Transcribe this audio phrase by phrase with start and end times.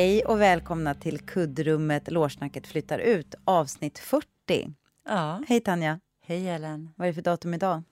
[0.00, 4.26] Hej och välkomna till kuddrummet Lårsnacket flyttar ut avsnitt 40.
[5.04, 5.42] Ja.
[5.48, 6.00] Hej Tanja.
[6.26, 6.90] Hej Ellen.
[6.96, 7.82] Vad är det för datum idag?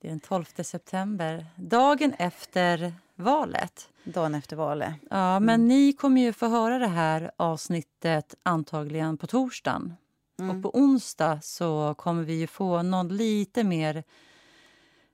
[0.00, 3.88] Det är den 12 september, dagen efter valet.
[4.04, 4.94] Dagen efter valet.
[5.10, 5.68] Ja, men mm.
[5.68, 9.94] ni kommer ju få höra det här avsnittet antagligen på torsdagen.
[10.38, 10.56] Mm.
[10.56, 14.04] Och på onsdag så kommer vi ju få någon lite mer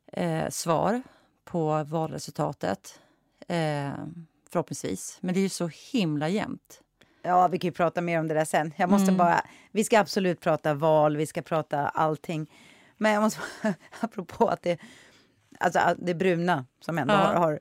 [0.07, 1.03] eh, svar
[1.45, 3.01] på valresultatet.
[3.49, 3.93] Eh,
[4.53, 5.19] förhoppningsvis.
[5.21, 6.83] Men det är ju så himla jämnt.
[7.23, 8.73] Ja, vi kan ju prata mer om det där sen.
[8.77, 9.17] Jag måste mm.
[9.17, 12.51] bara, vi ska absolut prata val, vi ska prata allting.
[12.97, 13.41] Men jag måste,
[14.01, 14.79] apropå att det,
[15.59, 17.19] alltså det bruna som ändå ja.
[17.19, 17.61] har, har,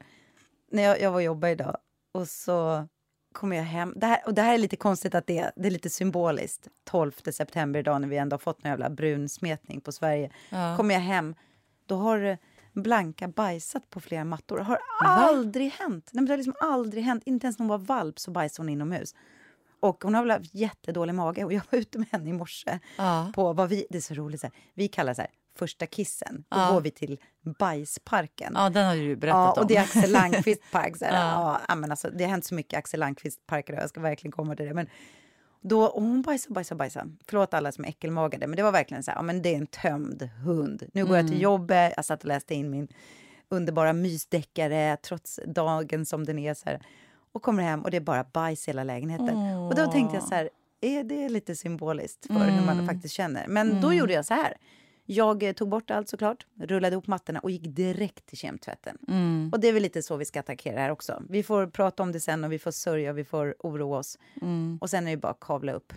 [0.72, 1.78] När jag, jag var och jobbade idag
[2.12, 2.88] och så
[3.32, 3.94] kommer jag hem.
[3.96, 6.68] Det här, och det här är lite konstigt att det, det är lite symboliskt.
[6.84, 10.32] 12 september idag när vi ändå har fått en jävla brunsmetning på Sverige.
[10.50, 10.78] Ja.
[10.78, 11.36] Kommer jag hem,
[11.86, 12.38] då har
[12.74, 14.58] Blanka bajsat på flera mattor.
[14.58, 16.10] Har aldrig hänt.
[16.12, 17.24] Nej, det har liksom aldrig hänt.
[17.26, 19.16] Inte ens när hon var valp så bajsade hon inomhus.
[19.80, 21.46] Och hon har väl haft jättedålig mage.
[21.46, 22.80] Och jag var ute med henne i morse.
[22.98, 23.32] Ja.
[23.36, 26.44] På vad vi, det är så roligt, så här, vi kallar så här, första kissen.
[26.50, 26.72] Då ja.
[26.72, 27.20] går vi till
[27.60, 28.54] bajsparken.
[28.56, 29.62] Ja, den har du berättat ja, om.
[29.62, 30.98] Och det är Axel Landqvist park.
[30.98, 31.62] Så här, ja.
[31.68, 31.76] ja.
[31.76, 33.74] men alltså, det har hänt så mycket Axel Landqvist parker.
[33.74, 34.74] Jag ska verkligen komma till det.
[34.74, 34.88] Men
[35.62, 37.12] då, och hon bajsade, bajsade, bajsade.
[37.28, 39.58] Förlåt alla som är äckelmagade, men det var verkligen så här, ja, men det är
[39.58, 40.84] en tömd hund.
[40.94, 41.18] Nu går mm.
[41.18, 41.44] jag till mm.
[41.44, 42.88] jobbet, jag satt och läste in min
[43.50, 46.54] underbara mysdeckare, trots dagen som den är.
[46.54, 46.82] Så här,
[47.32, 49.30] och kommer hem och det är bara bajs i hela lägenheten.
[49.30, 49.68] Oh.
[49.68, 50.50] Och då tänkte jag så här,
[50.82, 52.50] är det lite symboliskt för mm.
[52.50, 52.88] hur man mm.
[52.88, 53.48] faktiskt känner?
[53.48, 53.82] Men mm.
[53.82, 54.58] då gjorde jag så här.
[55.12, 58.98] Jag eh, tog bort allt såklart, rullade ihop mattorna och gick direkt till kemtvätten.
[59.08, 59.50] Mm.
[59.54, 61.24] Och det är väl lite så vi ska attackera här också.
[61.30, 64.20] Vi får prata om det sen och vi får sörja och vi får oroa oss.
[64.42, 64.78] Mm.
[64.82, 65.94] Och sen är det bara att kavla upp.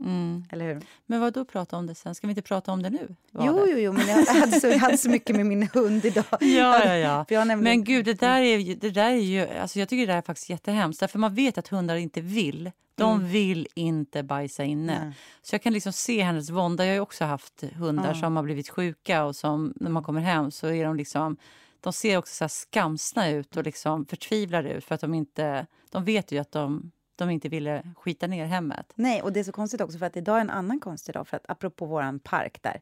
[0.00, 0.44] Mm.
[0.50, 0.82] Eller hur?
[1.06, 2.14] Men vad då prata om det sen?
[2.14, 3.16] Ska vi inte prata om det nu?
[3.32, 6.24] Jo, jo, jo, men jag hade, så, jag hade så mycket med min hund idag.
[6.40, 7.44] ja, ja, ja.
[7.44, 7.60] Nämligen...
[7.60, 10.18] Men gud, det där är ju, det där är ju, alltså jag tycker det där
[10.18, 11.00] är faktiskt jättehemskt.
[11.00, 12.70] Därför man vet att hundar inte vill.
[12.94, 13.28] De mm.
[13.32, 14.96] vill inte bajsa inne.
[14.96, 15.12] Mm.
[15.42, 16.86] Så jag kan liksom se hennes vånda.
[16.86, 20.50] Jag har också haft hundar som har blivit sjuka och som när man kommer hem
[20.50, 21.36] så är de liksom
[21.80, 25.66] de ser också så skamsna ut och liksom förtvivlade ut för att de inte...
[25.90, 28.92] De vet ju att de de inte ville skita ner hemmet.
[28.94, 31.28] Nej, och det är så konstigt också för att idag är en annan konstig dag.
[31.28, 32.80] För att apropå våran park där.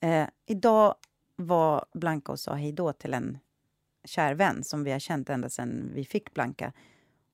[0.00, 0.94] Eh, idag
[1.36, 3.38] var Blanka och sa hej då till en
[4.04, 6.72] kär vän som vi har känt ända sedan vi fick Blanka.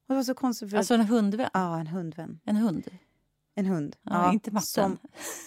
[0.07, 1.51] Och det var så konstigt för alltså en hundvän?
[1.55, 2.41] Ja, en hundvän.
[2.45, 2.91] En hund?
[3.55, 3.97] En hund.
[4.03, 4.67] Ja, ja inte matten?
[4.67, 4.99] Som,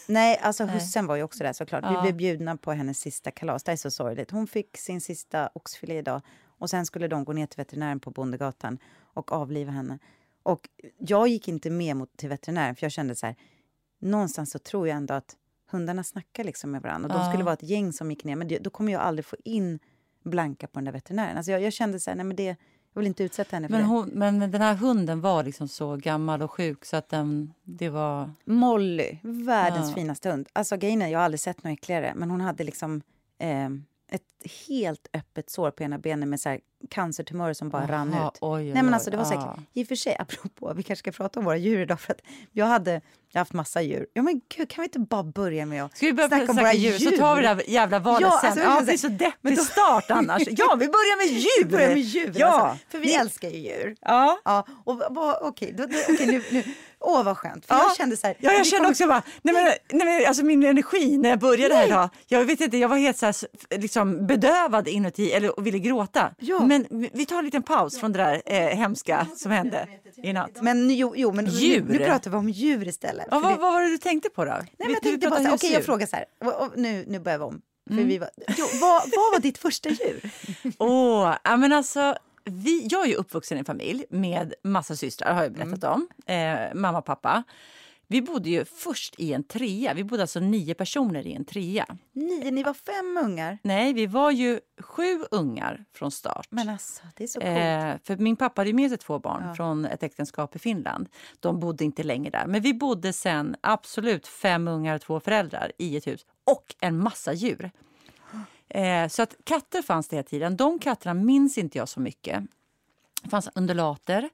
[0.07, 1.83] nej, alltså hussen var ju också där såklart.
[1.83, 1.89] Ja.
[1.89, 3.63] Vi blev bjudna på hennes sista kalas.
[3.63, 4.31] Det är så sorgligt.
[4.31, 8.11] Hon fick sin sista oxfilé idag och sen skulle de gå ner till veterinären på
[8.11, 9.99] Bondegatan och avliva henne.
[10.43, 13.35] Och jag gick inte med mot, till veterinären för jag kände så här,
[13.99, 15.35] någonstans så tror jag ändå att
[15.71, 17.09] hundarna snackar liksom med varandra.
[17.09, 19.25] Och de skulle vara ett gäng som gick ner, men det, då kommer jag aldrig
[19.25, 19.79] få in
[20.23, 21.37] Blanka på den där veterinären.
[21.37, 22.55] Alltså jag, jag kände så här, nej men det,
[22.93, 24.15] jag vill inte utsätta henne för men hon, det.
[24.15, 28.31] Men den här hunden var liksom så gammal och sjuk så att den, det var...
[28.45, 29.95] Molly, världens ja.
[29.95, 30.49] finaste hund.
[30.53, 33.01] Alltså grejen jag har aldrig sett något äckligare, men hon hade liksom
[33.37, 33.69] eh,
[34.13, 36.59] ett helt öppet sår på ena benet med så här
[36.89, 38.13] cancertumörer som bara Aha, rann ut.
[38.17, 39.59] Oj, oj, Nej, men alltså, det var säkert.
[39.73, 41.99] I och för sig, apropå, vi kanske ska prata om våra djur idag.
[41.99, 42.21] För att
[42.51, 43.01] jag hade
[43.33, 44.05] jag har haft massa djur.
[44.13, 46.57] Ja, men gud, kan vi inte bara börja med att ska vi börja snacka om
[46.57, 46.97] våra djur?
[46.97, 48.49] Så tar vi det här jävla valet ja, sen.
[48.49, 49.63] Alltså, ja, det blir så deppig då...
[49.63, 50.43] start annars.
[50.51, 51.63] Ja, vi börjar med djur!
[51.63, 52.47] Vi börjar med djur, ja.
[52.47, 53.13] Alltså, för vi ni...
[53.13, 53.95] älskar ju djur.
[54.01, 54.39] Ja.
[54.45, 55.01] ja och,
[55.41, 56.63] okej, okay, okay, nu, nu
[57.05, 57.65] Åh, vad skönt.
[57.65, 57.83] För ja.
[57.87, 58.91] jag kände så här, ja, jag kände kommer...
[58.91, 59.63] också bara, nej men,
[59.99, 61.77] nej men, alltså min energi när jag började nej.
[61.77, 62.09] här idag.
[62.27, 63.35] Jag vet inte, jag var helt så här,
[63.77, 66.29] liksom bedövad inuti eller ville gråta.
[66.39, 66.59] Ja.
[66.65, 69.87] Men vi tar en liten paus från det där eh, hemska som hände
[70.23, 70.61] i natt.
[70.61, 71.85] Men jo, jo men djur.
[71.87, 73.22] Nu, nu pratar vi om djur istället.
[73.31, 74.51] Ja, vad, vad var det du tänkte på då?
[74.51, 77.19] Nej, men jag tänkte bara, okej okay, jag frågar så här, och, och, nu, nu
[77.19, 77.61] börjar vi om.
[77.87, 78.07] För mm.
[78.07, 80.31] vi var, jo, vad, vad var ditt första djur?
[80.77, 82.15] Åh, oh, ja, men alltså
[82.45, 85.93] vi, jag är ju uppvuxen i en familj med massa systrar, har jag berättat mm.
[85.93, 86.07] om.
[86.25, 87.43] Eh, mamma och pappa.
[88.13, 89.93] Vi bodde ju först i en trea.
[89.93, 91.85] Vi bodde alltså nio personer i en trea.
[92.11, 92.51] Nio?
[92.51, 93.57] Ni var fem ungar?
[93.61, 96.47] Nej, vi var ju sju ungar från start.
[96.49, 97.51] Men alltså, det är så coolt.
[97.51, 99.55] Eh, för min pappa hade med sig två barn ja.
[99.55, 101.09] från ett äktenskap i Finland.
[101.39, 102.45] De bodde inte länge där.
[102.47, 106.25] Men vi bodde sen absolut fem ungar och två föräldrar i ett hus.
[106.43, 107.71] Och en massa djur.
[108.69, 110.57] Eh, så att katter fanns det hela tiden.
[110.57, 112.43] De katterna minns inte jag så mycket.
[113.23, 114.29] Det fanns undulater.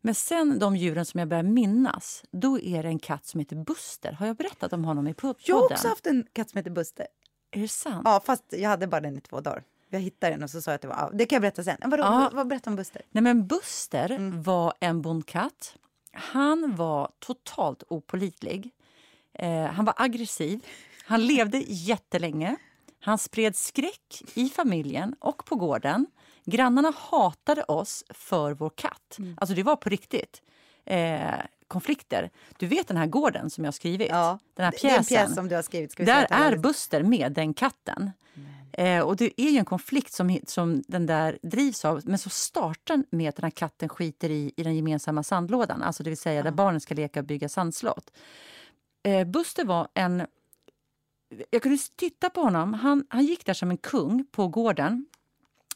[0.00, 3.56] Men sen de djuren som jag börjar minnas, då är det en katt som heter
[3.56, 4.12] Buster.
[4.12, 5.42] Har jag berättat om honom i podden?
[5.46, 7.06] Jag har också haft en katt som heter Buster.
[7.50, 8.02] Är det sant?
[8.04, 9.62] Ja, fast jag hade bara den i två dagar.
[9.90, 11.10] Jag hittade den och så sa jag att det var...
[11.14, 11.76] Det kan jag berätta sen.
[11.84, 12.30] Vadå, ja.
[12.32, 13.02] Vad berätta om Buster?
[13.10, 14.42] Nej, men Buster mm.
[14.42, 15.76] var en bondkatt.
[16.12, 18.70] Han var totalt opolitlig.
[19.32, 20.66] Eh, han var aggressiv.
[21.06, 22.56] Han levde jättelänge.
[23.00, 26.06] Han spred skräck i familjen och på gården.
[26.46, 29.16] Grannarna hatade oss för vår katt.
[29.18, 29.36] Mm.
[29.40, 30.42] Alltså det var på riktigt.
[30.84, 31.34] eh,
[31.68, 32.30] konflikter.
[32.58, 34.08] Du vet den här gården som jag har skrivit?
[34.10, 34.88] Ja, den här pjäsen.
[34.88, 35.96] Det är en pjäs som du har skrivit.
[35.96, 38.10] Där är Buster med den katten.
[38.72, 42.00] Eh, och det är ju en konflikt som, som den där drivs av.
[42.04, 45.82] Men så startar med att den här katten skiter i, i den gemensamma sandlådan.
[45.82, 48.10] Alltså det vill säga där barnen ska leka och bygga sandslott.
[49.02, 50.26] Eh, Buster var en...
[51.50, 52.74] Jag kunde titta på honom.
[52.74, 55.06] Han, han gick där som en kung på gården.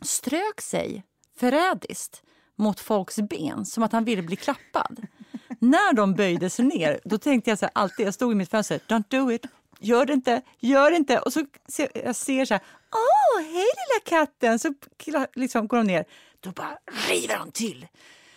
[0.03, 1.05] Strök sig
[1.37, 2.23] förrädiskt
[2.57, 5.07] mot folks ben som att han ville bli klappad.
[5.59, 8.51] När de böjde sig ner, då tänkte jag så här, alltid, jag stod i mitt
[8.51, 9.47] fönster, don't do it,
[9.79, 11.19] gör det inte, gör det inte.
[11.19, 12.63] Och så ser jag ser så här,
[12.93, 14.75] åh, hej lilla katten, så
[15.35, 16.05] liksom går de ner.
[16.41, 17.87] Då bara river de till.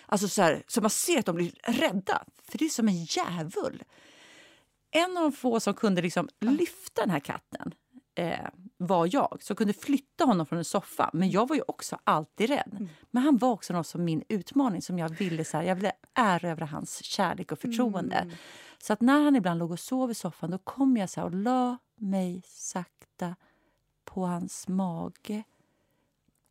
[0.05, 3.03] Alltså så, här, så man ser att de blir rädda, för det är som en
[3.03, 3.83] djävul.
[4.91, 7.73] En av de få som kunde liksom lyfta den här katten
[8.15, 11.09] eh, var jag, som kunde flytta honom från en soffa.
[11.13, 12.71] Men jag var ju också alltid rädd.
[12.71, 12.89] Mm.
[13.11, 15.91] Men han var också något som min utmaning som jag ville så här, jag ville
[16.13, 18.15] erövra hans kärlek och förtroende.
[18.15, 18.35] Mm.
[18.77, 21.33] Så att när han ibland låg och sov i soffan då kom jag så och
[21.33, 23.35] la mig sakta
[24.05, 25.43] på hans mage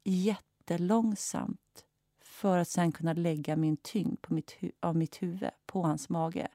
[0.04, 1.84] jättelångsamt
[2.24, 6.48] för att sen kunna lägga min tyngd på mitt av mitt huvud på hans mage.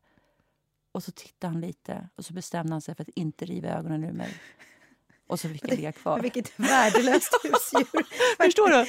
[0.91, 4.03] Och så tittade han lite och så bestämde han sig för att inte riva ögonen
[4.03, 4.33] ur mig.
[5.27, 6.19] Och så fick jag ligga kvar.
[6.19, 8.05] Vilket värdelöst husdjur.
[8.43, 8.85] Förstår du?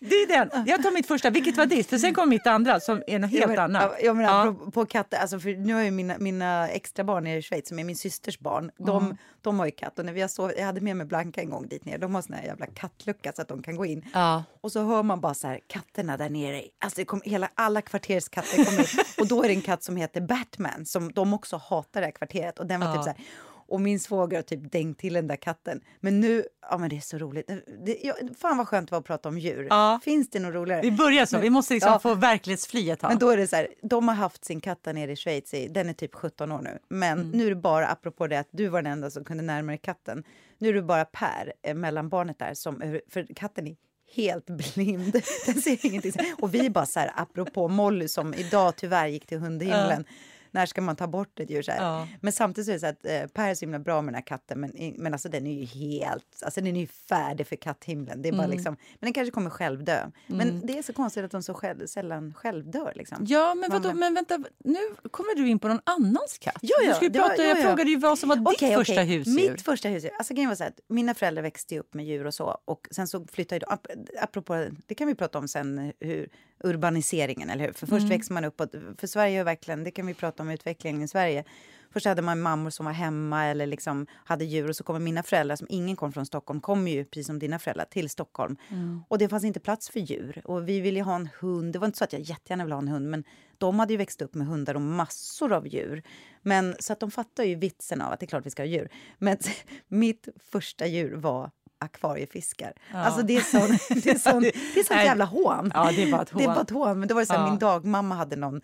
[0.00, 0.66] Det är den.
[0.66, 1.90] Jag tar mitt första, vilket var ditt?
[1.90, 3.92] För sen kommer mitt andra som är något helt men, annat.
[4.02, 4.52] Jag menar, ja.
[4.52, 7.78] på, på katter, alltså för nu har ju mina, mina extra barn i Schweiz som
[7.78, 8.70] är min systers barn.
[8.78, 9.16] De, mm.
[9.40, 11.50] de har ju katt och när vi har sov, jag hade med mig Blanka en
[11.50, 11.98] gång dit ner.
[11.98, 14.04] De har sån här jävla kattlucka så att de kan gå in.
[14.14, 14.44] Ja.
[14.60, 16.62] Och så hör man bara så här katterna där nere.
[16.78, 18.90] Alltså kom, hela, alla kvarterskatter kommer
[19.20, 22.12] Och då är det en katt som heter Batman som de också hatar det här
[22.12, 22.58] kvarteret.
[22.58, 23.02] Och den var typ ja.
[23.02, 25.80] typ så här och min svåger har typ dängt till den där katten.
[26.00, 27.50] Men nu, ja men det är så roligt.
[27.86, 29.66] Det, ja, fan vad skönt det var att prata om djur.
[29.70, 30.00] Ja.
[30.04, 30.82] Finns det något roligare?
[30.82, 31.98] Vi börjar så, men, vi måste liksom ja.
[31.98, 34.92] få verklighetsfly ett Men då är det så här, de har haft sin katt där
[34.92, 36.78] nere i Schweiz, den är typ 17 år nu.
[36.88, 37.30] Men mm.
[37.30, 39.78] nu är det bara, apropå det att du var den enda som kunde närma dig
[39.78, 40.24] katten.
[40.58, 43.76] Nu är det bara Per, eh, mellanbarnet där, som, för katten är
[44.14, 45.12] helt blind.
[45.46, 46.12] Den ser ingenting.
[46.38, 50.04] Och vi bara så här, apropå Molly som idag tyvärr gick till hundhimlen.
[50.08, 50.14] Ja
[50.50, 51.62] när ska man ta bort ett djur?
[51.62, 52.08] Så ja.
[52.20, 54.14] Men samtidigt så är det så att eh, Per är så himla bra med den
[54.14, 57.56] här katten, men, men alltså den är ju helt, alltså den är ju färdig för
[57.56, 58.22] katthimlen.
[58.22, 58.56] Det är bara mm.
[58.56, 60.10] liksom, men den kanske kommer själv dö.
[60.26, 60.66] Men mm.
[60.66, 62.92] det är så konstigt att de så själv, sällan självdör.
[62.96, 63.26] Liksom.
[63.28, 64.78] Ja, men, vadå, men vänta, nu
[65.10, 66.58] kommer du in på någon annans katt.
[66.60, 68.92] Ja, ja, du prata, var, ja, jag frågade ju vad som var ditt okay, första
[68.92, 69.04] okay.
[69.04, 69.50] husdjur.
[69.50, 72.34] Mitt första husdjur, alltså grejen var så att mina föräldrar växte upp med djur och
[72.34, 73.78] så och sen så flyttade de,
[74.20, 76.28] apropå, det kan vi prata om sen, hur
[76.64, 77.72] urbaniseringen, eller hur?
[77.72, 78.08] För först mm.
[78.08, 78.62] växer man upp,
[78.98, 81.44] för Sverige är verkligen, det kan vi prata om utvecklingen i Sverige.
[81.92, 85.22] Först hade man mammor som var hemma eller liksom hade djur och så kommer mina
[85.22, 88.56] föräldrar, som ingen kom från Stockholm, kom ju precis som dina föräldrar till Stockholm.
[88.68, 89.02] Mm.
[89.08, 90.42] Och det fanns inte plats för djur.
[90.44, 91.72] Och vi ville ha en hund.
[91.72, 93.24] Det var inte så att jag jättegärna ville ha en hund, men
[93.58, 96.02] de hade ju växt upp med hundar och massor av djur.
[96.42, 98.66] Men så att de fattar ju vitsen av att det är klart vi ska ha
[98.66, 98.88] djur.
[99.18, 99.38] Men
[99.88, 102.72] mitt första djur var akvariefiskar.
[102.92, 102.98] Ja.
[102.98, 104.42] Alltså det är sån, det är sån,
[104.74, 105.70] det är sånt jävla hån.
[105.74, 106.38] Ja, det är bara ett hån.
[106.38, 106.98] Det är bara ett hån.
[106.98, 107.50] Men det var så här, ja.
[107.50, 108.60] min dagmamma hade någon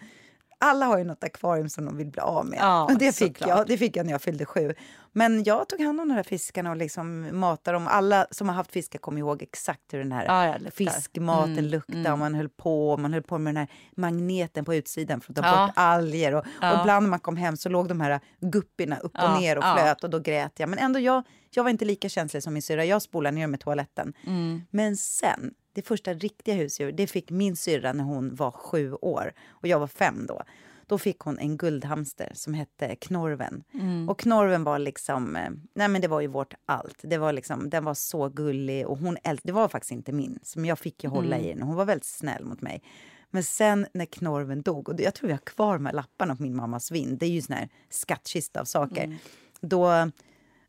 [0.58, 2.58] alla har ju något akvarium som de vill bli av med.
[2.62, 4.74] Ja, det, fick jag, det fick jag när jag fyllde sju.
[5.12, 7.86] Men jag tog hand om de här fiskarna och liksom matade dem.
[7.88, 11.98] Alla som har haft fiskar kommer ihåg exakt hur den här ja, fiskmaten mm, luktade.
[11.98, 12.12] Mm.
[12.12, 15.36] Och man höll på man höll på med den här magneten på utsidan för att
[15.36, 15.66] ta ja.
[15.66, 16.34] bort alger.
[16.34, 16.72] Och, ja.
[16.72, 19.64] och ibland när man kom hem så låg de här guppierna upp och ner och
[19.76, 20.68] flöt och då grät jag.
[20.68, 22.84] Men ändå, jag, jag var inte lika känslig som min syrra.
[22.84, 24.12] Jag spolade ner med toaletten.
[24.26, 24.62] Mm.
[24.70, 29.32] Men sen det första riktiga husdjur det fick min syrra när hon var sju år
[29.48, 30.42] och jag var fem då.
[30.86, 33.64] Då fick hon en guldhamster som hette Knorven.
[33.74, 34.08] Mm.
[34.08, 36.98] Och Knorven var liksom, eh, nej men det var ju vårt allt.
[37.02, 40.38] Det var liksom, den var så gullig och hon ält, det var faktiskt inte min,
[40.42, 41.48] som jag fick ju hålla mm.
[41.48, 41.62] i den.
[41.62, 42.82] Hon var väldigt snäll mot mig.
[43.30, 46.42] Men sen när Knorven dog, och jag tror vi har kvar de här lapparna på
[46.42, 49.04] min mammas vind, det är ju sån här skattkista av saker.
[49.04, 49.16] Mm.
[49.60, 50.10] Då,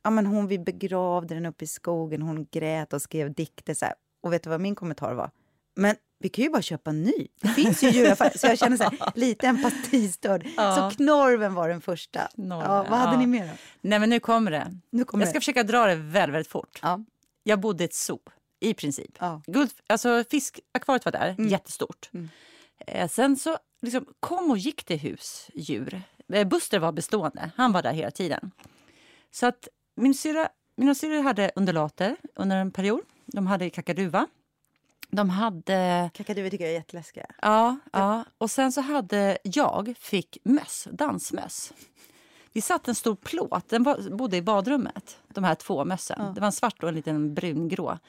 [0.04, 3.86] ja men hon, vi begravde den uppe i skogen, hon grät och skrev dikter så
[3.86, 3.96] här.
[4.28, 5.32] Och vet du vad min kommentar var?
[5.76, 7.28] Men vi kan ju bara köpa en ny.
[7.42, 8.38] Det finns ju djuraffärer.
[8.38, 10.48] Så jag känner så här, lite empatistörd.
[10.58, 10.76] Ja.
[10.76, 12.28] Så Knorven var den första.
[12.36, 13.20] Knorven, ja, vad hade ja.
[13.20, 13.48] ni mer?
[13.48, 13.54] Då?
[13.82, 14.80] Nej, men nu kommer det.
[14.90, 15.42] Nu kommer jag ska det.
[15.42, 16.80] försöka dra det väldigt, väldigt fort.
[16.82, 17.00] Ja.
[17.44, 18.20] Jag bodde i ett zoo,
[18.60, 19.18] i princip.
[19.20, 19.42] Ja.
[19.48, 21.48] Guld, alltså fiskakvariet var där, mm.
[21.48, 22.10] jättestort.
[22.14, 22.30] Mm.
[22.88, 26.02] Eh, sen så liksom, kom och gick det husdjur.
[26.34, 28.52] Eh, Buster var bestående, han var där hela tiden.
[29.32, 33.02] Så att min syra, mina syrror hade undulater under en period.
[33.28, 34.28] De hade kakaduva.
[35.10, 36.10] De hade...
[36.14, 37.26] Kakaduvor tycker jag är jätteläskiga.
[37.42, 38.26] Ja, ja.
[38.38, 41.74] Och sen så hade jag fick möss, dansmöss.
[42.54, 46.18] Vi satt en stor plåt, den var, bodde i badrummet, de här två mössen.
[46.20, 46.32] Ja.
[46.36, 48.00] Det var en svart och en liten brungrå.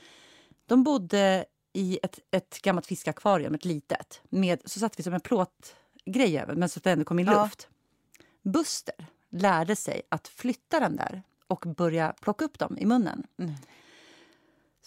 [0.66, 4.20] De bodde i ett, ett gammalt fiskakvarium, ett litet.
[4.28, 7.18] Med, så satt vi som en plåt grej över, men så att det ändå kom
[7.18, 7.42] in ja.
[7.42, 7.68] luft.
[8.42, 13.26] Buster lärde sig att flytta den där och börja plocka upp dem i munnen.
[13.38, 13.54] Mm.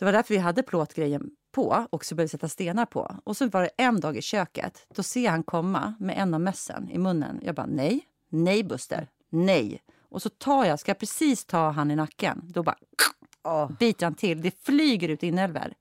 [0.01, 3.15] Det var därför vi hade plåtgrejen på och så började sätta stenar på.
[3.23, 6.41] Och så var det en dag i köket, då ser han komma med en av
[6.41, 7.39] mössen i munnen.
[7.43, 9.81] Jag bara nej, nej Buster, nej.
[10.09, 12.75] Och så tar jag, ska jag precis ta han i nacken, då bara
[13.43, 13.71] oh.
[13.79, 14.41] biter han till.
[14.41, 15.73] Det flyger ut inälvor.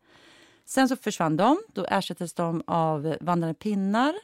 [0.65, 4.15] Sen så försvann de, då ersattes de av vandrande pinnar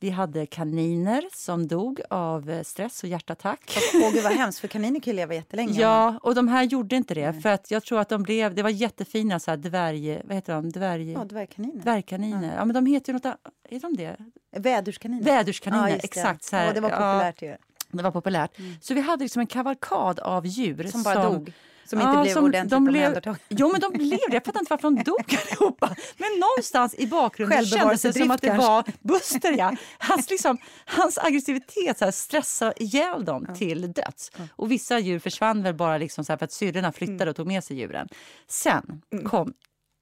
[0.00, 3.78] vi hade kaniner som dog av eh, stress och hjärtattack.
[3.94, 5.80] Åh gud vad hemskt, för kaniner kan ju leva jättelänge.
[5.80, 7.42] Ja, och de här gjorde inte det.
[7.42, 10.54] För att jag tror att de blev, det var jättefina så här dvärg, vad heter
[10.54, 10.70] de?
[10.70, 11.82] Dvärg, ja, dvärgkaniner.
[11.82, 12.48] Dvärgkaniner.
[12.48, 12.54] Ja.
[12.56, 12.64] ja.
[12.64, 13.38] men de heter ju något
[13.68, 14.16] Är de det?
[14.56, 15.24] Vädurskaniner.
[15.24, 16.44] Vädurskaniner, ja, exakt.
[16.44, 17.56] Så här, ja, det var populärt ju.
[17.92, 18.58] Det var populärt.
[18.58, 18.74] Mm.
[18.80, 21.52] Så vi hade liksom en kavalkad av djur som bara som, dog.
[21.90, 24.34] Som inte ja, blev som ordentligt de blev, Jo, men de blev det.
[24.34, 25.96] Jag fattar inte varför de dog allihopa.
[26.16, 29.52] Men någonstans i bakgrunden kändes det som att det var Buster.
[29.58, 29.76] Ja.
[29.98, 33.54] Hans, liksom, hans aggressivitet så här, stressade ihjäl dem ja.
[33.54, 34.32] till döds.
[34.36, 34.44] Ja.
[34.56, 37.28] Och vissa djur försvann väl bara liksom så för att syrrorna flyttade mm.
[37.28, 38.08] och tog med sig djuren.
[38.48, 39.24] Sen mm.
[39.24, 39.52] kom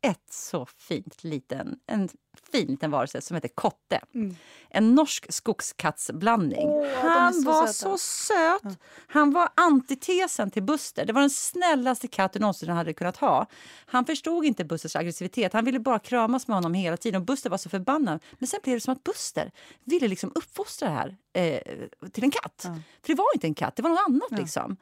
[0.02, 2.08] ett så fint liten, en
[2.52, 4.00] fin liten varelse som heter Kotte.
[4.14, 4.36] Mm.
[4.70, 6.68] En norsk skogskattsblandning.
[6.68, 7.72] Oh, han så var söta.
[7.72, 8.78] så söt.
[9.06, 11.04] Han var antitesen till Buster.
[11.06, 13.46] Det var den snällaste katt du någonsin hade kunnat ha.
[13.86, 15.52] Han förstod inte Busters aggressivitet.
[15.52, 17.20] Han ville bara kramas med honom hela tiden.
[17.20, 18.22] Och Buster var så förbannad.
[18.32, 19.50] Men sen blev det som att Buster
[19.84, 22.64] ville liksom uppfostra det här eh, till en katt.
[22.64, 22.82] Mm.
[23.02, 24.40] För det var inte en katt, det var något annat.
[24.40, 24.76] liksom.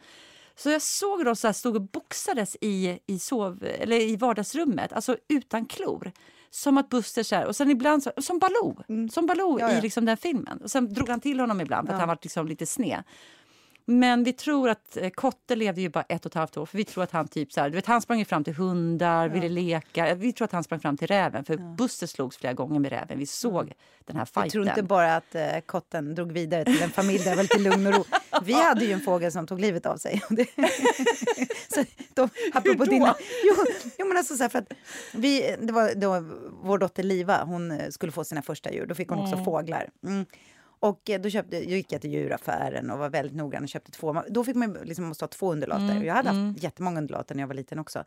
[0.56, 4.92] Så jag såg dem så här, stod och boxades i, i, sov, eller i vardagsrummet,
[4.92, 6.12] alltså utan klor.
[6.50, 9.08] Som att Buster så här, och sen ibland så, som Baloo, mm.
[9.08, 9.78] som Baloo ja, ja.
[9.78, 10.58] i liksom den filmen.
[10.62, 13.02] Och sen drog han till honom ibland för att han var liksom lite sned.
[13.88, 16.66] Men vi tror att eh, Kotte levde ju bara ett och ett halvt år.
[16.66, 19.22] För vi tror att han typ så här, du vet, han sprang fram till hundar,
[19.22, 19.32] ja.
[19.32, 20.14] ville leka.
[20.14, 21.44] Vi tror att han sprang fram till räven.
[21.44, 21.74] För ja.
[21.78, 23.18] Buster slogs flera gånger med räven.
[23.18, 23.74] Vi såg mm.
[24.04, 24.42] den här fighten.
[24.44, 27.58] Vi tror inte bara att uh, kotten drog vidare till en familj där var lite
[27.58, 28.04] lugn och ro.
[28.42, 30.22] Vi hade ju en fågel som tog livet av sig.
[31.74, 32.84] så de, apropå Hur då?
[32.84, 33.14] Dina,
[33.44, 33.54] jo,
[33.98, 34.72] jo, men alltså så här, för att
[35.14, 36.24] vi, det var då
[36.62, 38.86] vår dotter Liva, hon eh, skulle få sina första djur.
[38.86, 39.32] Då fick hon mm.
[39.32, 39.90] också fåglar.
[40.04, 40.26] Mm.
[40.80, 43.90] Och eh, då, köpte, då gick jag till djuraffären och var väldigt noggrann och köpte
[43.90, 44.22] två.
[44.28, 45.90] Då fick man liksom måste ha två undulater.
[45.90, 46.48] Mm, jag hade mm.
[46.48, 48.04] haft jättemånga undulater när jag var liten också.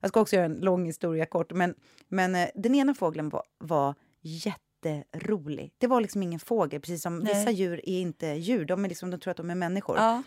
[0.00, 1.52] Jag ska också göra en lång historia kort.
[1.52, 1.74] Men,
[2.08, 5.72] men eh, den ena fågeln var, var jätterolig.
[5.78, 7.34] Det var liksom ingen fågel, precis som Nej.
[7.34, 8.64] vissa djur är inte djur.
[8.64, 9.96] De, är liksom, de tror att de är människor.
[9.96, 10.22] Ja.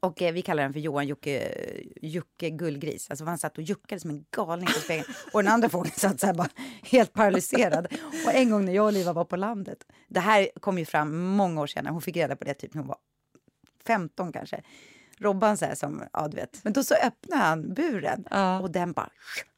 [0.00, 1.52] Och eh, vi kallar den för Johan Jocke,
[2.02, 3.10] Jocke Gullgris.
[3.10, 5.14] Alltså han satt och juckade som en galning på spegeln.
[5.32, 6.48] Och den andra fågeln satt så här bara
[6.82, 7.86] helt paralyserad.
[8.26, 9.78] Och en gång när jag och Liva var på landet.
[10.08, 11.92] Det här kom ju fram många år senare.
[11.92, 12.98] Hon fick reda på det typ när hon var
[13.86, 14.62] 15 kanske.
[15.18, 16.64] Robban så här som, ja du vet.
[16.64, 18.60] Men då så öppnade han buren ja.
[18.60, 19.10] och den bara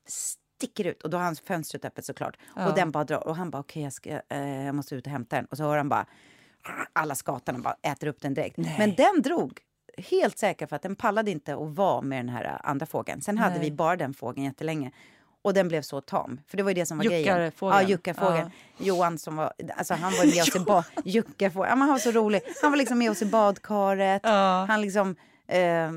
[0.08, 1.02] sticker ut.
[1.02, 2.36] Och då har han fönstret öppet såklart.
[2.56, 2.68] Ja.
[2.68, 3.26] Och den bara drar.
[3.26, 5.44] Och han bara okej okay, jag, eh, jag måste ut och hämta den.
[5.44, 6.06] Och så hör han bara
[6.92, 8.56] alla skatarna bara äter upp den direkt.
[8.56, 8.74] Nej.
[8.78, 9.60] Men den drog
[9.98, 13.22] helt säker för att den pallade inte att vara med den här andra fågeln.
[13.22, 14.90] Sen hade vi bara den fågeln jättelänge.
[15.42, 16.40] Och den blev så tam.
[16.46, 17.52] För det var ju det som var grejen.
[17.60, 18.50] Ja, juckarfågeln.
[18.76, 18.84] Ja.
[18.84, 20.84] Johan som var, alltså han var med oss i bad...
[21.04, 21.70] Juckarfågeln.
[21.70, 22.40] Ja, han var så rolig.
[22.62, 24.22] Han var liksom med oss i badkaret.
[24.24, 24.64] Ja.
[24.68, 25.16] Han liksom
[25.46, 25.90] eh,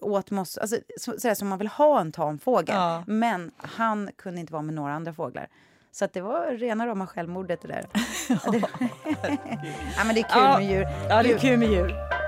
[0.00, 2.74] åt moss, alltså så, sådär som man vill ha en tam fågel.
[2.74, 3.04] Ja.
[3.06, 5.48] Men han kunde inte vara med några andra fåglar.
[5.92, 7.86] Så det var rena rama självmordet det där.
[9.96, 10.86] ja, men det är kul med djur.
[11.08, 12.19] Ja, det är kul med djur.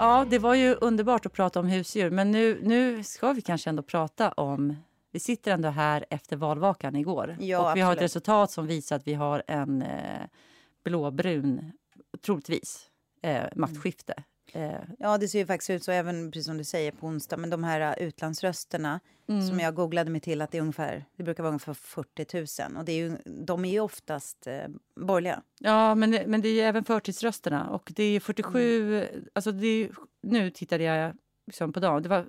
[0.00, 2.10] Ja, det var ju underbart att prata om husdjur.
[2.10, 4.76] Men nu, nu ska vi kanske ändå prata om...
[5.12, 7.36] Vi sitter ändå här efter valvakan igår.
[7.40, 7.84] Ja, och vi absolut.
[7.84, 10.20] har ett resultat som visar att vi har en eh,
[10.84, 11.72] blåbrun,
[12.24, 12.86] troligtvis,
[13.22, 14.14] eh, maktskifte
[14.98, 17.36] ja, det ser ju faktiskt ut så, även precis som du säger på onsdag.
[17.36, 19.48] Men de här uh, utlandsrösterna mm.
[19.48, 22.76] som jag googlade mig till att det är ungefär, det brukar vara ungefär 40 000.
[22.78, 24.74] Och det är ju, de är ju oftast uh,
[25.06, 25.42] borgerliga.
[25.58, 27.68] Ja, men, men det är även förtidsrösterna.
[27.68, 29.24] Och det är 47, mm.
[29.32, 29.90] alltså det är,
[30.22, 31.14] nu tittade jag
[31.50, 32.26] liksom på dagen, det var,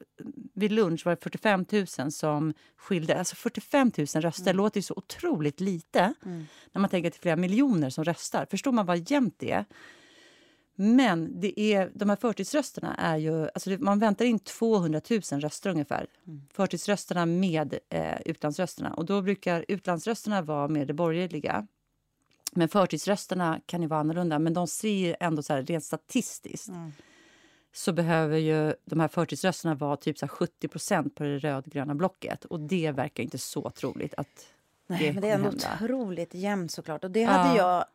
[0.53, 1.65] vid lunch var det 45
[1.97, 3.19] 000 som skilde.
[3.19, 4.57] Alltså 45 000 röster mm.
[4.57, 6.45] låter ju så otroligt lite mm.
[6.71, 8.45] när man tänker till flera miljoner som röstar.
[8.51, 9.65] Förstår man vad jämnt det är?
[10.83, 13.43] Men det är, de här förtidsrösterna är ju...
[13.43, 16.07] Alltså man väntar in 200 000 röster ungefär.
[16.27, 16.41] Mm.
[16.53, 18.93] Förtidsrösterna med eh, utlandsrösterna.
[18.93, 21.67] Och då brukar utlandsrösterna vara med det borgerliga.
[22.51, 24.39] Men förtidsrösterna kan ju vara annorlunda.
[24.39, 26.91] Men de ser ändå så här, rent statistiskt mm.
[27.73, 32.45] så behöver ju de här förtidsrösterna vara typ så 70% på det rödgröna blocket.
[32.45, 34.47] Och det verkar inte så troligt att
[34.87, 35.79] Nej, det men det är ändå hända.
[35.81, 37.03] otroligt jämnt såklart.
[37.03, 37.57] Och det hade ja.
[37.57, 37.85] jag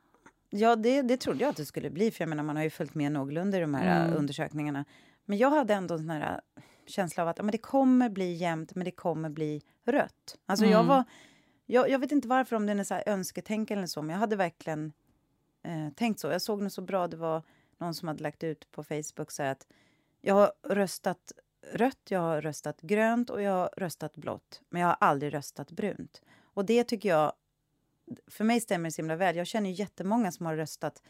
[0.50, 2.10] Ja, det, det trodde jag att det skulle bli.
[2.10, 4.16] För jag menar, man har ju följt med någorlunda i de här mm.
[4.18, 4.84] undersökningarna.
[5.24, 8.08] Men jag hade ändå en sån här äh, känsla av att ja, men det kommer
[8.08, 10.38] bli jämnt, men det kommer bli rött.
[10.46, 10.72] Alltså mm.
[10.72, 11.04] jag var...
[11.66, 14.20] jag, jag vet inte varför, om det är så här önsketänkande eller så, men jag
[14.20, 14.92] hade verkligen
[15.62, 16.28] eh, tänkt så.
[16.28, 17.42] Jag såg något så bra, det var
[17.78, 19.66] någon som hade lagt ut på Facebook så att
[20.20, 21.32] jag har röstat
[21.72, 24.60] rött, jag har röstat grönt och jag har röstat blått.
[24.70, 26.22] Men jag har aldrig röstat brunt.
[26.40, 27.32] Och det tycker jag,
[28.26, 29.36] för mig stämmer det så himla väl.
[29.36, 31.02] Jag känner ju jättemånga som har röstat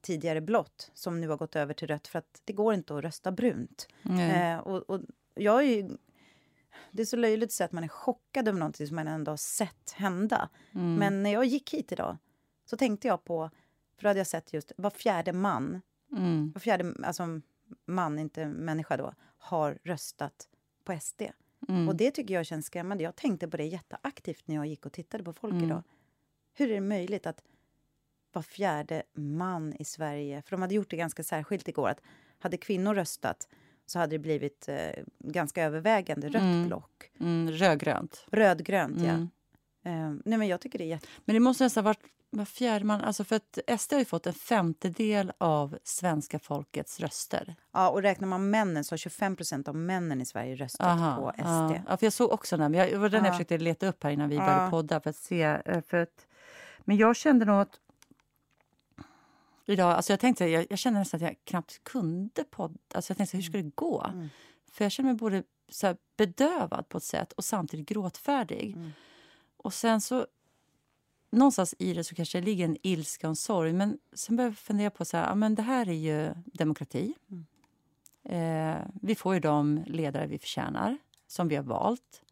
[0.00, 3.04] tidigare blått som nu har gått över till rött för att det går inte att
[3.04, 3.88] rösta brunt.
[4.04, 4.30] Mm.
[4.30, 5.00] Eh, och, och,
[5.34, 5.96] jag är ju,
[6.90, 9.32] det är så löjligt att säga att man är chockad över någonting som man ändå
[9.32, 10.48] har sett hända.
[10.74, 10.94] Mm.
[10.94, 12.16] Men när jag gick hit idag
[12.64, 13.50] så tänkte jag på,
[13.96, 16.52] för då hade jag sett just var fjärde man, mm.
[16.52, 17.40] var fjärde, alltså
[17.84, 20.48] man, inte människa då, har röstat
[20.84, 21.22] på SD.
[21.68, 21.88] Mm.
[21.88, 23.04] Och det tycker jag känns skrämmande.
[23.04, 25.64] Jag tänkte på det jätteaktivt när jag gick och tittade på folk mm.
[25.64, 25.82] idag.
[26.56, 27.42] Hur är det möjligt att
[28.32, 30.42] var fjärde man i Sverige...
[30.42, 31.88] För de hade gjort det ganska särskilt igår.
[31.88, 32.00] att
[32.38, 33.48] Hade kvinnor röstat
[33.86, 36.66] så hade det blivit eh, ganska övervägande rött mm.
[36.66, 37.10] block.
[37.20, 38.26] Mm, rödgrönt.
[38.30, 39.12] Rödgrönt, ja.
[39.90, 41.06] Uh, nej, men jag tycker det är jätte...
[41.24, 43.00] Men det måste nästan varit var fjärde man...
[43.00, 47.54] Alltså för att SD har ju fått en femtedel av svenska folkets röster.
[47.72, 51.32] Ja, och räknar man männen så har 25% av männen i Sverige röstat Aha, på
[51.32, 51.82] SD.
[51.88, 51.96] Ja.
[51.96, 52.72] för jag såg också den.
[52.72, 53.26] Men jag, var den ja.
[53.26, 55.42] jag försökte leta upp här innan vi började podda för att se.
[55.42, 56.26] Eh, för att,
[56.86, 57.80] men jag kände nog att
[59.66, 62.78] idag, alltså jag tänkte, jag, jag kände nästan att jag knappt kunde podda.
[62.94, 64.06] Alltså jag tänkte, hur ska det gå?
[64.14, 64.28] Mm.
[64.72, 68.72] För jag kände mig både så bedövad på ett sätt och samtidigt gråtfärdig.
[68.76, 68.90] Mm.
[69.56, 70.26] Och sen så
[71.30, 73.72] någonstans i det så kanske det ligger en ilska och en sorg.
[73.72, 77.14] Men sen började jag fundera på så här, ja, men det här är ju demokrati.
[77.30, 77.46] Mm.
[78.24, 82.22] Eh, vi får ju de ledare vi förtjänar, som vi har valt.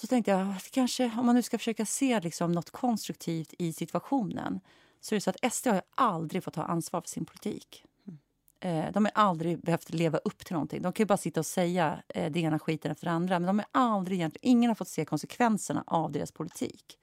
[0.00, 4.60] Så tänkte jag, kanske, om man nu ska försöka se liksom något konstruktivt i situationen
[5.00, 7.84] så är det så att SD har aldrig fått ta ansvar för sin politik.
[8.08, 8.86] Mm.
[8.86, 10.82] Eh, de har aldrig behövt leva upp till någonting.
[10.82, 13.38] De kan bara sitta och säga eh, det ena skiten efter det andra.
[13.38, 16.98] Men de har aldrig, ingen har fått se konsekvenserna av deras politik.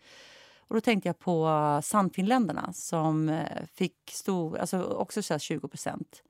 [0.58, 3.42] Och då tänkte jag på eh, Sannfinländarna som
[3.74, 6.24] fick stor, alltså också så 20 procent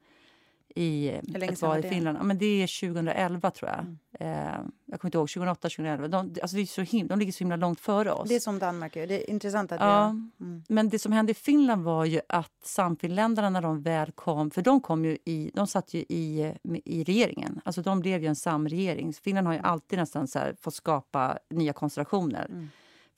[0.77, 2.17] i ett val i Finland.
[2.17, 3.79] Ja, men det är 2011, tror jag.
[3.79, 3.97] Mm.
[4.19, 5.29] Eh, jag kommer inte ihåg.
[5.29, 6.07] 2008, 2011.
[6.07, 8.29] De, alltså det är så him de ligger så himla långt före oss.
[8.29, 8.93] Det är som Danmark.
[8.93, 10.63] Det är intressant att ja, mm.
[10.69, 14.51] Men det som hände i Finland var ju att Samfinländarna när de väl kom...
[14.51, 16.53] För de kom ju i, de satt ju i,
[16.85, 17.61] i regeringen.
[17.65, 19.13] Alltså de blev ju en samregering.
[19.13, 22.45] Finland har ju alltid nästan så här, fått skapa nya konstellationer.
[22.49, 22.69] Mm.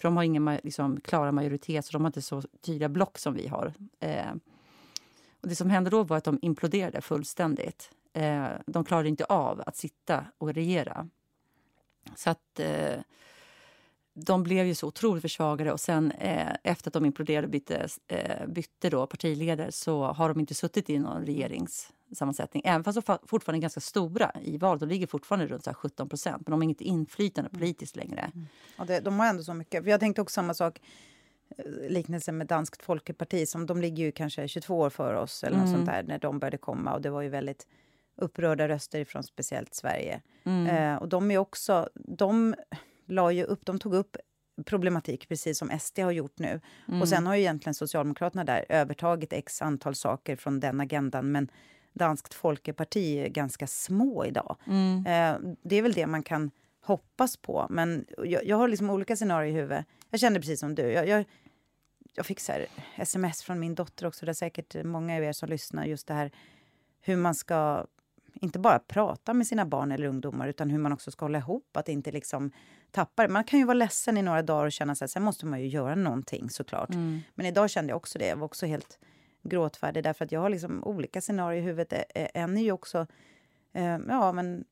[0.02, 3.34] För de har ingen liksom, klara majoritet, så de har inte så tydliga block som
[3.34, 3.74] vi har.
[4.00, 4.34] Eh,
[5.42, 7.92] och det som hände då var att de imploderade fullständigt.
[8.14, 11.10] Eh, de klarade inte av att sitta och regera.
[12.16, 13.00] Så att eh,
[14.14, 17.88] de blev ju så otroligt försvagade och sen eh, efter att de imploderade och bytte,
[18.08, 22.64] eh, bytte då partiledare så har de inte suttit i någon regeringssammansättning.
[22.66, 24.80] Även fast de fortfarande är ganska stora i valet.
[24.80, 28.32] De ligger fortfarande runt så 17 procent men de har inget inflytande politiskt längre.
[28.34, 28.48] Mm.
[28.78, 29.84] Ja, det, de har ändå så mycket.
[29.84, 30.82] För jag tänkte också samma sak
[31.58, 33.48] eh, liknelse med Danskt Folkeparti.
[33.48, 35.68] Som, de ligger ju kanske 22 år före oss eller mm.
[35.68, 36.94] sånt där, när de började komma.
[36.94, 37.68] Och det var ju väldigt
[38.16, 40.22] upprörda röster från speciellt Sverige.
[40.44, 40.68] Mm.
[40.68, 41.90] Eh, och de är också...
[41.94, 42.56] De,
[43.06, 44.18] la ju upp, de tog upp
[44.66, 46.62] problematik, precis som SD har gjort nu.
[46.88, 47.02] Mm.
[47.02, 51.32] Och sen har ju egentligen Socialdemokraterna där övertagit x antal saker från den agendan.
[51.32, 51.52] Men
[51.94, 54.58] Danskt Folkeparti är ganska små idag.
[54.68, 55.06] Mm.
[55.06, 57.68] Eh, det är väl det man kan hoppas på.
[57.70, 59.86] Men jag, jag har liksom olika scenarier i huvudet.
[60.10, 60.82] Jag kände precis som du.
[60.82, 61.26] Jag, jag,
[62.16, 62.54] jag fick så
[62.96, 64.26] sms från min dotter också.
[64.26, 65.86] Det är säkert många av er som lyssnar.
[65.86, 66.32] Just det här
[67.02, 67.86] hur man ska
[68.34, 71.78] inte bara prata med sina barn eller ungdomar utan hur man också ska hålla ihop.
[71.78, 72.52] Att inte liksom
[72.92, 73.30] tappa det.
[73.30, 75.68] Man kan ju vara ledsen i några dagar och känna att sen måste man ju
[75.68, 76.90] göra någonting såklart.
[76.90, 77.20] Mm.
[77.36, 78.28] Men idag kände jag också det.
[78.28, 79.00] Jag var också helt
[79.44, 81.94] gråtfärdig därför att jag har liksom olika scenarier i huvudet.
[82.14, 83.08] En är ju också,
[83.74, 84.66] eh, ja men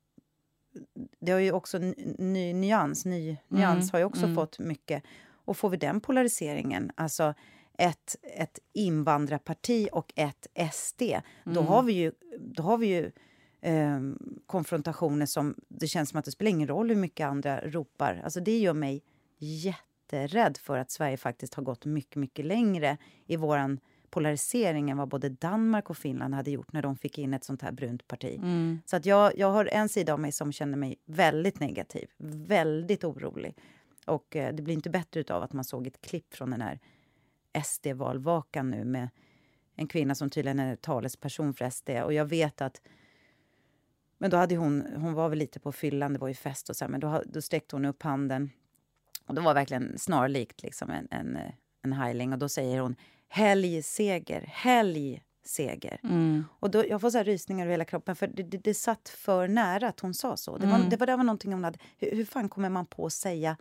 [1.20, 1.78] det har ju också
[2.18, 3.40] ny nyans, ny mm.
[3.48, 4.36] nyans har ju också mm.
[4.36, 5.04] fått mycket.
[5.48, 7.34] Och får vi den polariseringen, alltså
[7.78, 11.02] ett, ett invandrarparti och ett SD,
[11.44, 11.66] då mm.
[11.66, 13.12] har vi ju, då har vi ju
[13.62, 14.00] eh,
[14.46, 18.22] konfrontationer som det känns som att det spelar ingen roll hur mycket andra ropar.
[18.24, 19.04] Alltså det gör mig
[19.38, 23.80] jätterädd för att Sverige faktiskt har gått mycket, mycket längre i våran
[24.10, 27.62] polarisering än vad både Danmark och Finland hade gjort när de fick in ett sånt
[27.62, 28.38] här brunt parti.
[28.38, 28.80] Mm.
[28.86, 32.10] Så att jag, jag har en sida av mig som känner mig väldigt negativ,
[32.48, 33.56] väldigt orolig.
[34.08, 36.80] Och eh, det blir inte bättre av att man såg ett klipp från den här
[37.64, 39.10] SD-valvakan nu med
[39.76, 41.90] en kvinna som tydligen är talesperson för SD.
[41.90, 42.82] Och jag vet att
[44.18, 46.76] men då hade hon, hon var väl lite på fyllan, det var ju fest och
[46.76, 48.52] så här, men då, då sträckte hon upp handen.
[49.26, 51.38] Och det var verkligen snarlikt liksom en, en,
[51.82, 52.34] en heiling.
[52.34, 52.96] Och då säger hon
[53.28, 56.00] helgseger, helgseger.
[56.04, 56.44] Mm.
[56.60, 59.48] Och då, jag får så rysningar över hela kroppen, för det, det, det satt för
[59.48, 60.58] nära att hon sa så.
[60.58, 60.90] Det var, mm.
[60.90, 61.80] det var, det var någonting hon hade...
[61.98, 63.58] Hur, hur fan kommer man på att säga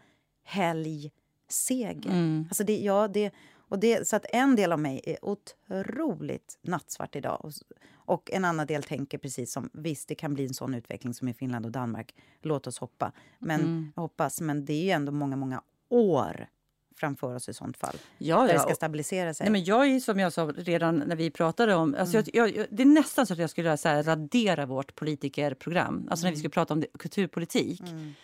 [0.47, 1.11] helgseger?
[1.49, 2.11] seger.
[2.11, 2.45] Mm.
[2.49, 7.17] Alltså det, ja, det, och det, så att en del av mig är otroligt nattsvart
[7.17, 7.45] idag.
[7.45, 7.53] Och,
[7.95, 11.29] och, en annan del tänker precis som, visst det kan bli en sån utveckling som
[11.29, 12.15] i Finland och Danmark.
[12.43, 13.13] Låt oss hoppa.
[13.39, 13.93] Men, mm.
[13.97, 16.49] hoppas, men det är ju ändå många, många år
[16.97, 17.97] framför oss i sånt fall.
[18.19, 18.53] Ja, där ja.
[18.53, 19.45] det ska stabilisera sig.
[19.45, 21.97] Nej, men jag är som jag sa redan när vi pratade om...
[21.99, 22.27] Alltså mm.
[22.33, 26.09] jag, jag, det är nästan så att jag skulle så radera vårt politikerprogram.
[26.11, 26.31] Alltså mm.
[26.31, 26.37] när vi mm.
[26.37, 27.81] skulle prata om det, kulturpolitik.
[27.81, 28.15] Mm.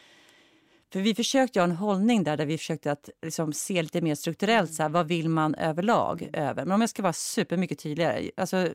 [0.92, 4.14] För vi försökte ha en hållning där, där vi försökte att liksom se lite mer
[4.14, 6.64] strukturellt så här, vad vill man överlag över.
[6.64, 8.31] Men om jag ska vara supermycket tydligare.
[8.37, 8.68] Alltså,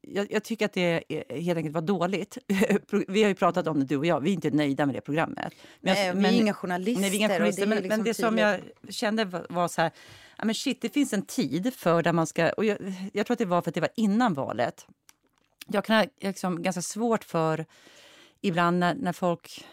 [0.00, 2.38] jag, jag tycker att det helt enkelt var dåligt.
[3.08, 5.00] vi har ju pratat om det du och jag, vi är inte nöjda med det
[5.00, 5.54] programmet.
[5.80, 7.00] Men nej, jag, vi är inga journalister.
[7.00, 9.82] Nej, vi är inga journalister men, liksom men, det som jag kände var, var så
[9.82, 9.90] här,
[10.38, 12.78] ja, men shit, det finns en tid för där man ska, och jag,
[13.12, 14.86] jag tror att det var för att det var innan valet.
[15.66, 17.64] Jag kan ha liksom, ganska svårt för
[18.40, 19.64] ibland när, när folk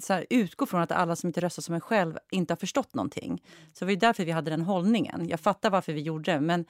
[0.00, 2.94] så här, utgå från att alla som inte röstar som en själv inte har förstått
[2.94, 3.42] någonting.
[3.72, 5.28] Så det var därför vi hade den hållningen.
[5.28, 6.64] Jag fattar varför vi gjorde det, men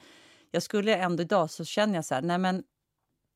[0.51, 2.63] jag skulle ändå idag så känner jag så här, nej men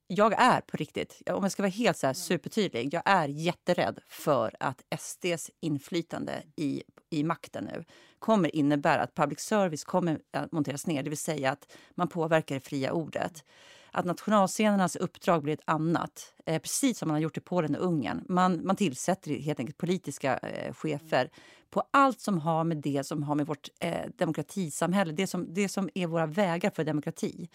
[0.07, 3.99] jag är på riktigt, om jag ska vara helt så här supertydlig, jag är jätterädd
[4.09, 7.85] för att SDs inflytande i, i makten nu
[8.19, 12.55] kommer innebära att public service kommer att monteras ner, det vill säga att man påverkar
[12.55, 13.43] det fria ordet
[13.91, 16.33] att nationalscenernas uppdrag blir ett annat.
[16.45, 18.25] Eh, precis som man har gjort i Polen och Ungern.
[18.29, 21.29] Man, man tillsätter helt enkelt politiska eh, chefer
[21.69, 25.69] på allt som har med det som har med vårt eh, demokratisamhälle, det som, det
[25.69, 27.49] som är våra vägar för demokrati.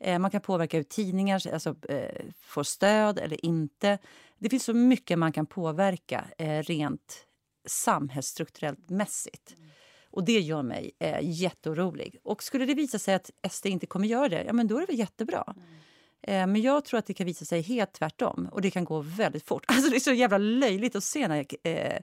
[0.00, 3.98] Eh, man kan påverka hur tidningar alltså, eh, får stöd eller inte.
[4.38, 7.26] Det finns så mycket man kan påverka eh, rent
[7.66, 9.54] samhällsstrukturellt mässigt.
[9.56, 9.70] Mm.
[10.10, 12.16] Och det gör mig eh, jätteorolig.
[12.22, 14.80] Och skulle det visa sig att SD inte kommer göra det, ja men då är
[14.80, 15.54] det väl jättebra.
[15.56, 15.68] Mm.
[16.22, 19.00] Eh, men jag tror att det kan visa sig helt tvärtom och det kan gå
[19.00, 19.64] väldigt fort.
[19.68, 22.00] Alltså det är så jävla löjligt att se när eh,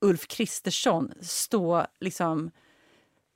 [0.00, 2.50] Ulf Kristersson stå liksom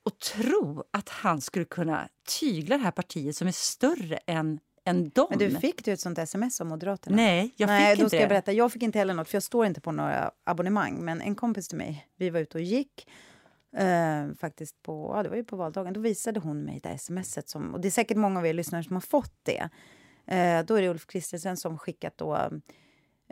[0.03, 5.09] och tro att han skulle kunna tygla det här partiet som är större än än
[5.09, 5.27] dem.
[5.29, 7.15] Men du fick du ett sånt sms av Moderaterna?
[7.15, 8.53] Nej, jag Nej, fick då ska Jag, berätta.
[8.53, 11.05] jag fick inte heller något, för jag står inte på några abonnemang.
[11.05, 13.07] Men en kompis till mig, vi var ute och gick.
[13.79, 15.93] Uh, faktiskt på, ja, det var ju på valdagen.
[15.93, 17.49] Då visade hon mig det smset.
[17.49, 19.69] Som, och det är säkert många av er lyssnare som har fått det.
[20.31, 22.35] Uh, då är det Ulf Kristensen som skickat då...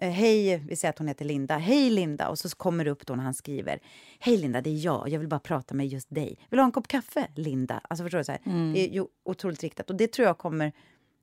[0.02, 1.58] Uh, Hej, vi säger att hon heter Linda.
[1.58, 2.30] Hej Linda!
[2.30, 3.80] Och så kommer det upp då när han skriver.
[4.20, 5.10] Hej Linda, det är jag.
[5.10, 6.28] Jag vill bara prata med just dig.
[6.50, 7.82] Vill du ha en kopp kaffe, Linda?
[7.84, 8.24] Alltså förstår du?
[8.24, 8.74] Så mm.
[8.74, 9.90] Det är ju otroligt riktat.
[9.90, 10.72] Och det tror jag kommer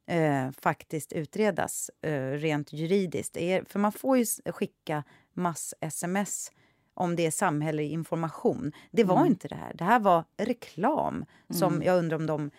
[0.07, 3.37] eh, faktiskt utredas eh, rent juridiskt.
[3.37, 6.51] Är, för man får ju skicka mass-sms
[6.95, 8.73] om det är samhällelig information.
[8.91, 9.27] Det var mm.
[9.27, 9.75] inte det här.
[9.75, 11.87] Det här var reklam som mm.
[11.87, 12.51] jag undrar om de...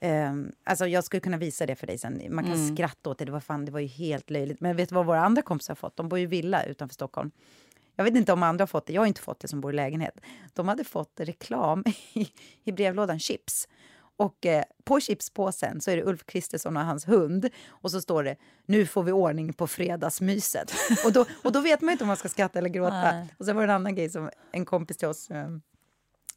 [0.00, 0.34] Eh,
[0.64, 2.22] alltså jag skulle kunna visa det för dig sen.
[2.30, 2.76] Man kan mm.
[2.76, 3.24] skratta åt det.
[3.24, 4.60] Det var, fan, det var ju helt löjligt.
[4.60, 5.96] Men vet du vad våra andra kompisar har fått?
[5.96, 7.30] De bor ju villa utanför Stockholm.
[7.96, 8.92] Jag vet inte om andra har fått det.
[8.92, 10.20] Jag har inte fått det som bor i lägenhet.
[10.54, 12.28] De hade fått reklam i,
[12.64, 13.68] i brevlådan, chips.
[14.20, 17.48] Och eh, på chipspåsen så är det Ulf Kristersson och hans hund.
[17.68, 20.72] Och så står det nu får vi ordning på fredagsmyset.
[21.04, 23.12] och, då, och då vet man inte om man ska skratta eller gråta.
[23.12, 23.34] Nej.
[23.38, 25.48] Och sen var det en annan grej som en kompis till oss eh,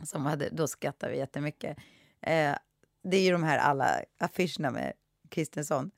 [0.04, 1.78] som hade, då skrattade vi jättemycket.
[2.22, 2.56] Eh,
[3.04, 4.93] det är ju de här alla affischerna med
[5.30, 5.91] Kristensson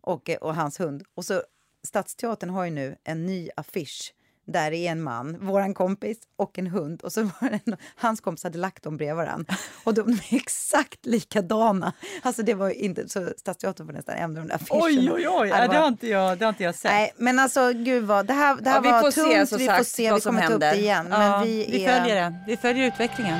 [0.00, 1.02] och, eh, och hans hund.
[1.14, 1.42] Och så
[1.82, 4.14] Stadsteatern har ju nu en ny affisch
[4.46, 7.02] där är en man, vår kompis och en hund.
[7.02, 9.54] Och så var det en, hans kompis hade lagt dem bredvid varandra.
[9.84, 11.92] Och de är exakt likadana.
[12.22, 14.84] Alltså det var inte, så Stadsteatern får nästan ändra de där affischerna.
[14.84, 15.48] Oj, oj, oj!
[15.48, 16.90] Ja, det, har inte jag, det har inte jag sett.
[16.90, 19.48] Nej, men alltså gud vad, det här, det här ja, var tungt.
[19.48, 21.06] Se, vi får se, vi kommer ta upp det igen.
[21.10, 22.34] Ja, men vi, vi följer det.
[22.46, 23.38] Vi följer utvecklingen.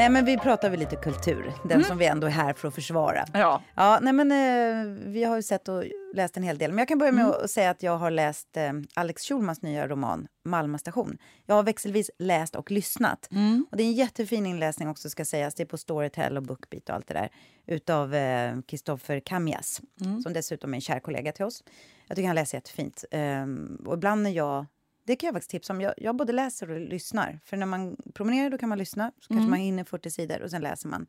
[0.00, 1.84] Nej, men vi pratar väl lite kultur, den mm.
[1.84, 3.24] som vi ändå är här för att försvara.
[3.32, 3.62] Ja.
[3.74, 5.84] Ja, nej, men eh, vi har ju sett och
[6.14, 6.70] läst en hel del.
[6.70, 7.36] Men jag kan börja med mm.
[7.44, 11.18] att säga att jag har läst eh, Alex Schulmans nya roman Malmö station.
[11.46, 13.28] Jag har växelvis läst och lyssnat.
[13.30, 13.66] Mm.
[13.70, 15.54] Och det är en jättefin inläsning också ska sägas.
[15.54, 17.28] Det är på Storytel och Bookbeat och allt det där.
[17.66, 18.14] Utav
[18.62, 20.20] Kristoffer eh, Kamias, mm.
[20.20, 21.64] som dessutom är en kär kollega till oss.
[22.06, 23.04] Jag tycker han läser jättefint.
[23.12, 24.66] Um, och ibland när jag
[25.10, 25.80] det kan jag faktiskt tipsa om.
[25.80, 27.40] Jag, jag både läser och lyssnar.
[27.44, 29.12] För när man promenerar då kan man lyssna.
[29.20, 29.40] Så mm.
[29.40, 31.06] kanske man hinner 40 sidor och sen läser man.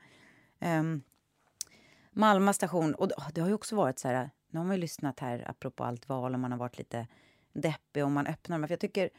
[0.60, 1.04] Um,
[2.12, 2.96] Malmö station.
[2.96, 4.30] Och det har ju också varit så här.
[4.50, 7.08] Nu har man ju lyssnat här apropå allt val och man har varit lite
[7.54, 8.68] deppig och man öppnar dem.
[8.68, 9.10] För jag tycker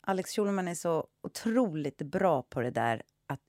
[0.00, 3.40] Alex Schulman är så otroligt bra på det där att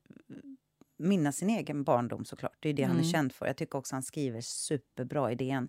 [0.96, 2.56] minnas sin egen barndom såklart.
[2.60, 2.90] Det är det mm.
[2.90, 3.12] han är mm.
[3.12, 3.46] känd för.
[3.46, 5.68] Jag tycker också han skriver superbra idén.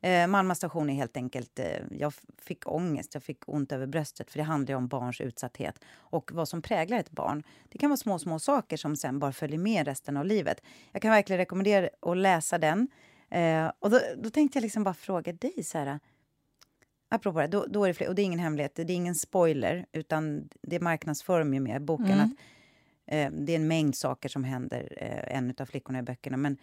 [0.00, 1.58] Eh, Malmö station är helt enkelt...
[1.58, 5.84] Eh, jag fick ångest, jag fick ont över bröstet för det handlar om barns utsatthet
[5.96, 7.42] och vad som präglar ett barn.
[7.68, 10.62] Det kan vara små, små saker som sen bara följer med resten av livet.
[10.92, 12.88] Jag kan verkligen rekommendera att läsa den.
[13.30, 15.98] Eh, och då, då, tänkte jag liksom bara fråga dig, så här,
[17.08, 19.14] apropå det, då, då är det fler, och det är ingen hemlighet, det är ingen
[19.14, 22.10] spoiler, utan det marknadsför de ju med boken.
[22.10, 22.24] Mm.
[22.24, 22.32] Att,
[23.06, 26.36] eh, det är en mängd saker som händer eh, en av flickorna i böckerna.
[26.36, 26.56] Men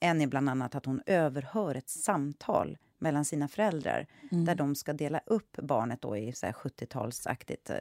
[0.00, 4.44] en är bland annat att hon överhör ett samtal mellan sina föräldrar mm.
[4.44, 7.70] där de ska dela upp barnet då i 70-talsaktigt.
[7.70, 7.80] Eh,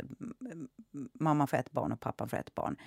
[1.13, 2.77] mamma får ett barn och pappa får ett barn.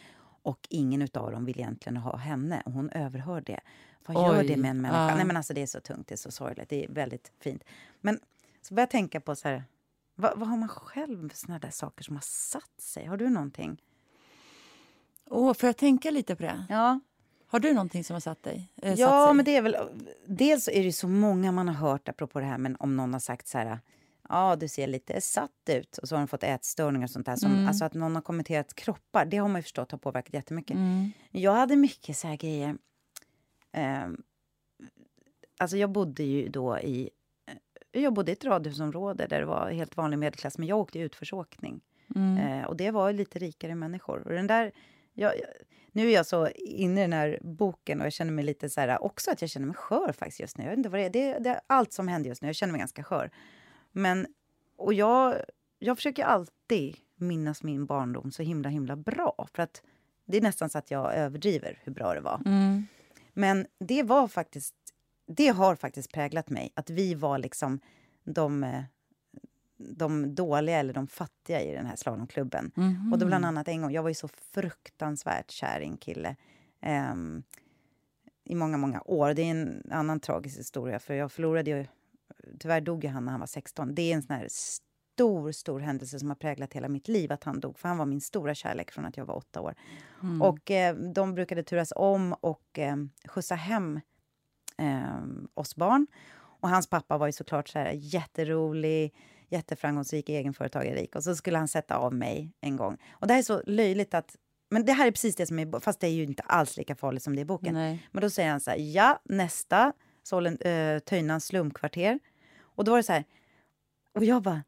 [0.42, 2.62] Och ingen av dem vill egentligen ha henne.
[2.66, 3.60] Och hon överhör det.
[4.06, 4.36] Vad Oj.
[4.36, 5.08] gör det med en människa?
[5.08, 5.16] Ja.
[5.16, 6.68] Nej, men alltså, det är så tungt, det är så sorgligt.
[6.68, 7.64] Det är väldigt fint.
[8.00, 8.20] Men
[8.62, 9.64] så börjar jag tänka på så här,
[10.14, 13.06] vad, vad har man själv för såna där saker som har satt sig?
[13.06, 13.82] Har du någonting?
[15.30, 16.66] Åh, får jag tänka lite på det?
[16.68, 17.00] Ja.
[17.50, 18.68] Har du någonting som har satt dig?
[18.82, 19.34] Eh, ja, sig?
[19.34, 19.76] men det är väl...
[20.26, 23.20] Dels är det så många man har hört, apropå det här, men om någon har
[23.20, 23.78] sagt så här...
[24.28, 25.98] Ja, du ser lite satt ut.
[25.98, 27.36] Och så har de fått ätstörningar och sånt där.
[27.36, 27.68] Som, mm.
[27.68, 30.76] Alltså att någon har kommenterat kroppar, det har man ju förstått har påverkat jättemycket.
[30.76, 31.10] Mm.
[31.30, 32.76] Jag hade mycket så här grejer...
[33.72, 34.08] Eh,
[35.58, 37.10] alltså jag bodde ju då i...
[37.92, 40.98] Eh, jag bodde i ett radhusområde där det var helt vanlig medelklass, men jag åkte
[40.98, 41.80] utförsåkning.
[42.14, 42.38] Mm.
[42.38, 44.26] Eh, och det var lite rikare människor.
[44.26, 44.72] Och den där...
[45.20, 45.32] Jag,
[45.92, 48.80] nu är jag så inne i den här boken och jag känner mig lite så
[48.80, 50.64] här, också att jag känner mig skör faktiskt just nu.
[50.64, 51.10] Jag vet inte vad det är.
[51.10, 52.48] Det, det är allt som händer just nu.
[52.48, 53.30] Jag känner mig ganska skör.
[53.92, 54.26] Men,
[54.76, 55.36] och jag,
[55.78, 59.48] jag försöker alltid minnas min barndom så himla, himla bra.
[59.54, 59.82] För att
[60.26, 62.42] det är nästan så att jag överdriver hur bra det var.
[62.46, 62.86] Mm.
[63.32, 64.74] Men det var faktiskt,
[65.26, 66.72] det har faktiskt präglat mig.
[66.74, 67.80] Att vi var liksom
[68.24, 68.82] de eh,
[69.78, 72.72] de dåliga eller de fattiga i den här slalomklubben.
[72.76, 73.12] Mm -hmm.
[73.12, 76.36] Och då bland annat en gång, jag var ju så fruktansvärt kär i en kille
[77.12, 77.42] um,
[78.44, 79.34] i många, många år.
[79.34, 81.86] Det är en annan tragisk historia, för jag förlorade ju...
[82.58, 83.94] Tyvärr dog han när han var 16.
[83.94, 87.44] Det är en sån här stor, stor händelse som har präglat hela mitt liv, att
[87.44, 87.78] han dog.
[87.78, 89.74] För han var min stora kärlek från att jag var åtta år.
[90.22, 90.42] Mm.
[90.42, 94.00] Och eh, de brukade turas om och eh, skjutsa hem
[94.78, 95.20] eh,
[95.54, 96.06] oss barn.
[96.60, 99.14] Och hans pappa var ju såklart så här jätterolig,
[99.48, 101.16] jätteframgångsrik egenföretagare, rik.
[101.16, 102.98] Och så skulle han sätta av mig en gång.
[103.10, 104.36] Och det här är så löjligt att
[104.70, 106.96] men det här är precis det som är fast det är ju inte alls lika
[106.96, 107.74] farligt som det är i boken.
[107.74, 108.08] Nej.
[108.12, 112.18] Men då säger han så här, ja, nästa, Solen, äh, Töjnans slumkvarter.
[112.60, 113.24] Och då var det så här,
[114.14, 114.62] och jag bara,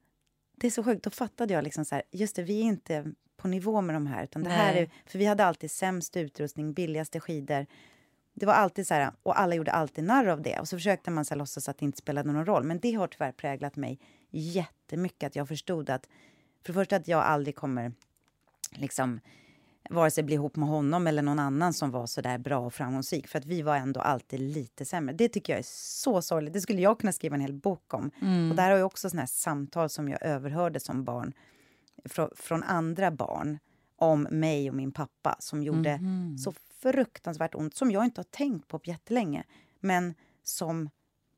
[0.57, 3.13] det är så sjukt, då fattade jag liksom så här, just det, vi är inte
[3.37, 4.59] på nivå med de här, utan det Nej.
[4.59, 7.67] här är, för vi hade alltid sämst utrustning, billigaste skidor,
[8.35, 10.59] det var alltid så här, och alla gjorde alltid narr av det.
[10.59, 12.65] Och så försökte man så här, låtsas att det inte spelade någon roll.
[12.65, 15.27] Men det har tyvärr präglat mig jättemycket.
[15.27, 16.09] Att jag förstod att,
[16.63, 17.93] för det första att jag aldrig kommer
[18.71, 19.21] liksom
[19.91, 22.75] vare sig bli ihop med honom eller någon annan som var så där bra och
[22.75, 23.29] framgångsrik.
[23.29, 25.15] För att vi var ändå alltid lite sämre.
[25.15, 26.53] Det tycker jag är så sorgligt.
[26.53, 28.11] Det skulle jag kunna skriva en hel bok om.
[28.23, 28.51] Mm.
[28.51, 31.33] Och där har jag också såna här samtal som jag överhörde som barn
[32.05, 33.59] från, från andra barn
[33.97, 36.39] om mig och min pappa som gjorde mm.
[36.39, 39.45] så fruktansvärt ont som jag inte har tänkt på på jättelänge
[39.81, 40.91] men som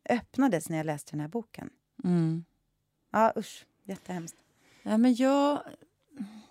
[0.09, 1.71] öppnades när jag läste den här boken.
[2.05, 2.45] Mm.
[3.13, 3.67] Ja, usch.
[3.85, 4.37] Jättehemskt.
[4.83, 5.63] Ja, men jag,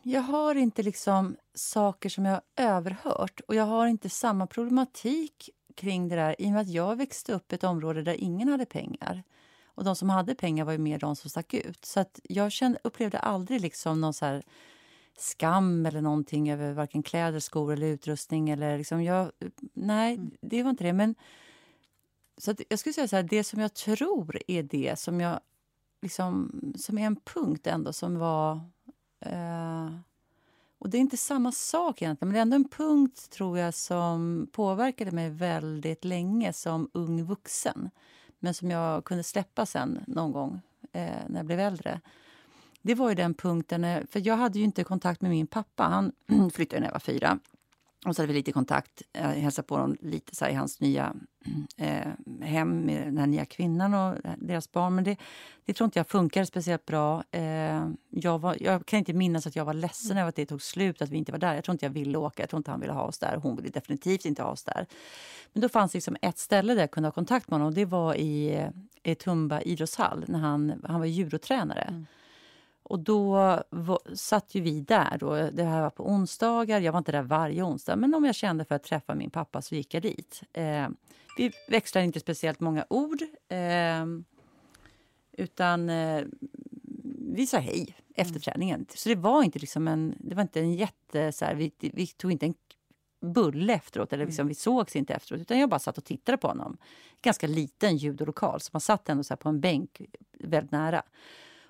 [0.03, 5.49] jag har inte liksom saker som jag har överhört och jag har inte samma problematik
[5.75, 8.47] kring det där i och med att jag växte upp i ett område där ingen
[8.47, 9.23] hade pengar.
[9.65, 11.85] Och de som hade pengar var ju mer de som stack ut.
[11.85, 14.41] Så att jag kände, upplevde aldrig liksom någon så
[15.17, 18.49] skam eller någonting över varken kläder, skor eller utrustning.
[18.49, 19.31] Eller liksom jag,
[19.73, 20.31] nej, mm.
[20.41, 20.93] det var inte det.
[20.93, 21.15] Men,
[22.37, 25.39] så jag skulle säga så här, det som jag tror är det som jag
[26.01, 28.61] liksom, som är en punkt ändå som var...
[29.19, 29.89] Eh,
[30.79, 33.73] och det är inte samma sak egentligen, men det är ändå en punkt tror jag
[33.73, 37.89] som påverkade mig väldigt länge som ung vuxen.
[38.39, 40.61] Men som jag kunde släppa sen någon gång
[40.91, 42.01] eh, när jag blev äldre
[42.81, 45.83] det var ju den punkten, eh, för jag hade ju inte kontakt med min pappa.
[45.83, 46.11] Han
[46.53, 47.39] flyttade när jag var fyra.
[48.05, 51.15] Och så hade vi lite kontakt, jag hälsade på honom lite så i hans nya
[51.77, 52.07] eh,
[52.41, 54.95] hem med den här nya kvinnan och deras barn.
[54.95, 55.17] Men det,
[55.65, 57.23] det tror inte jag funkar speciellt bra.
[57.31, 60.61] Eh, jag, var, jag kan inte minnas att jag var ledsen över att det tog
[60.61, 61.55] slut, att vi inte var där.
[61.55, 63.35] Jag tror inte jag ville åka, jag tror inte han ville ha oss där.
[63.35, 64.85] Hon ville definitivt inte ha oss där.
[65.53, 67.85] Men då fanns liksom ett ställe där jag kunde ha kontakt med honom och det
[67.85, 68.69] var i, eh,
[69.03, 71.81] i Tumba idrottshall när han, han var judotränare.
[71.81, 72.05] Mm.
[72.91, 73.59] Och då
[74.13, 75.17] satt ju vi där.
[75.17, 75.49] Då.
[75.51, 76.79] Det här var på onsdagar.
[76.79, 79.61] Jag var inte där varje onsdag, men om jag kände för att träffa min pappa
[79.61, 80.41] så gick jag dit.
[80.53, 80.87] Eh,
[81.37, 83.21] vi växlade inte speciellt många ord.
[83.47, 84.05] Eh,
[85.31, 86.23] utan eh,
[87.35, 88.41] vi sa hej efter mm.
[88.41, 88.85] träningen.
[88.95, 91.31] Så det var inte liksom en, det var inte en jätte...
[91.31, 92.55] Så här, vi, vi tog inte en
[93.21, 94.13] bulle efteråt.
[94.13, 96.77] Eller liksom, Vi sågs inte efteråt, utan jag bara satt och tittade på honom.
[97.21, 100.01] Ganska liten judolokal, så man satt ändå så på en bänk
[100.39, 101.03] väldigt nära.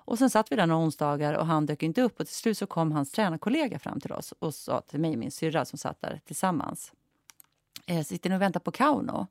[0.04, 2.20] Och sen satt vi där några onsdagar och han dök inte upp.
[2.20, 5.18] Och till slut så kom hans tränarkollega fram till oss och sa till mig och
[5.18, 6.92] min syrra som satt där tillsammans.
[7.86, 9.26] Eh, sitter ni och väntar på Kauno?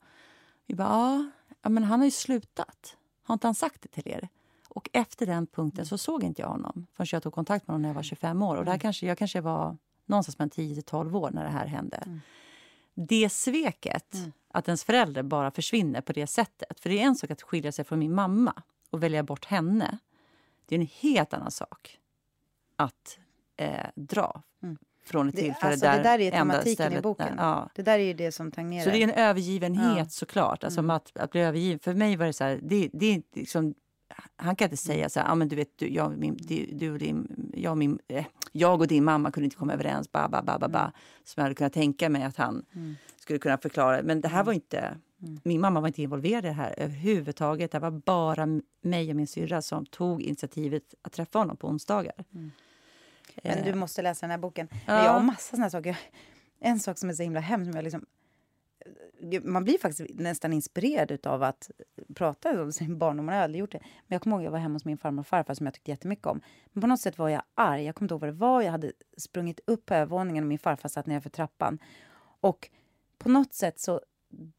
[0.65, 1.31] Vi bara,
[1.61, 2.97] ja, men han har ju slutat.
[3.23, 4.29] Har inte han sagt det till er?
[4.67, 7.81] Och efter den punkten så såg inte jag honom förrän jag tog kontakt med honom
[7.81, 8.55] när jag var 25 år.
[8.55, 11.97] Och där kanske, jag kanske var någonstans mellan 10 12 år när det här hände.
[11.97, 12.21] Mm.
[12.93, 14.31] Det sveket, mm.
[14.47, 16.79] att ens förälder bara försvinner på det sättet.
[16.79, 19.97] För det är en sak att skilja sig från min mamma och välja bort henne.
[20.71, 21.99] Det är en helt annan sak
[22.75, 23.19] att
[23.57, 24.77] eh, dra mm.
[25.05, 25.97] från ett tillfälle det, alltså, där...
[25.97, 27.35] Det där är tematiken i boken.
[27.35, 27.69] Där, ja.
[27.75, 28.83] Det där är det som tangerar.
[28.83, 30.05] Så det är en övergivenhet ja.
[30.09, 30.63] såklart.
[30.63, 30.89] Alltså, mm.
[30.89, 31.79] att, att bli övergiven.
[31.79, 33.73] För mig var det så här, det, det är liksom
[34.35, 36.37] han kan inte säga så här, ah, men du vet, du, jag, min,
[36.71, 40.27] du och din, jag, min, eh, jag och din mamma kunde inte komma överens, ba,
[40.29, 40.91] ba, ba, ba, ba, mm.
[41.23, 42.95] som jag hade kunnat tänka mig att han mm.
[43.19, 44.01] skulle kunna förklara.
[44.03, 44.45] Men det här mm.
[44.45, 45.39] var inte, mm.
[45.43, 47.71] min mamma var inte involverad i det här överhuvudtaget.
[47.71, 52.25] Det var bara mig och min syrra som tog initiativet att träffa honom på onsdagar.
[52.33, 52.51] Mm.
[53.43, 53.75] Men du eh.
[53.75, 54.67] måste läsa den här boken.
[54.87, 55.05] Ja.
[55.05, 55.97] Jag har massa såna saker.
[56.59, 58.05] En sak som är så himla jag liksom
[59.43, 61.71] man blir faktiskt nästan inspirerad av att
[62.15, 63.25] prata om sin barndom.
[63.25, 63.79] Man har aldrig gjort det.
[63.79, 65.73] Men jag kommer ihåg att jag var hemma hos min farmor och farfar som jag
[65.73, 66.41] tyckte jättemycket om.
[66.73, 67.83] Men på något sätt var jag arg.
[67.83, 68.61] Jag kommer inte ihåg vad det var.
[68.61, 71.79] Jag hade sprungit upp på övervåningen och min farfar satt nere för trappan.
[72.41, 72.69] Och
[73.17, 74.01] på något sätt så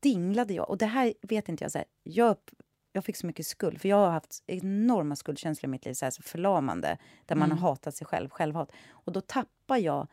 [0.00, 0.70] dinglade jag.
[0.70, 1.72] Och det här vet inte jag.
[1.72, 2.36] Så här, jag,
[2.92, 3.80] jag fick så mycket skuld.
[3.80, 5.94] För jag har haft enorma skuldkänslor i mitt liv.
[5.94, 6.98] Så, här, så förlamande.
[7.26, 7.58] Där man mm.
[7.58, 8.30] har hatat sig själv.
[8.30, 8.72] Självhat.
[8.90, 10.08] Och då tappar jag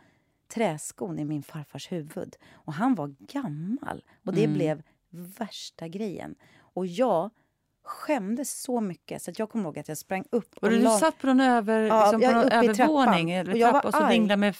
[0.48, 2.36] träskon i min farfars huvud.
[2.52, 4.04] Och han var gammal.
[4.24, 4.54] Och det mm.
[4.54, 6.36] blev värsta grejen.
[6.58, 7.30] Och jag
[7.89, 10.58] skämdes så mycket så att jag kommer ihåg att jag sprang upp.
[10.58, 13.88] Och, och du satt på någon, över, ja, liksom på någon övervåning eller och, trappa,
[13.88, 14.56] och så dinglade med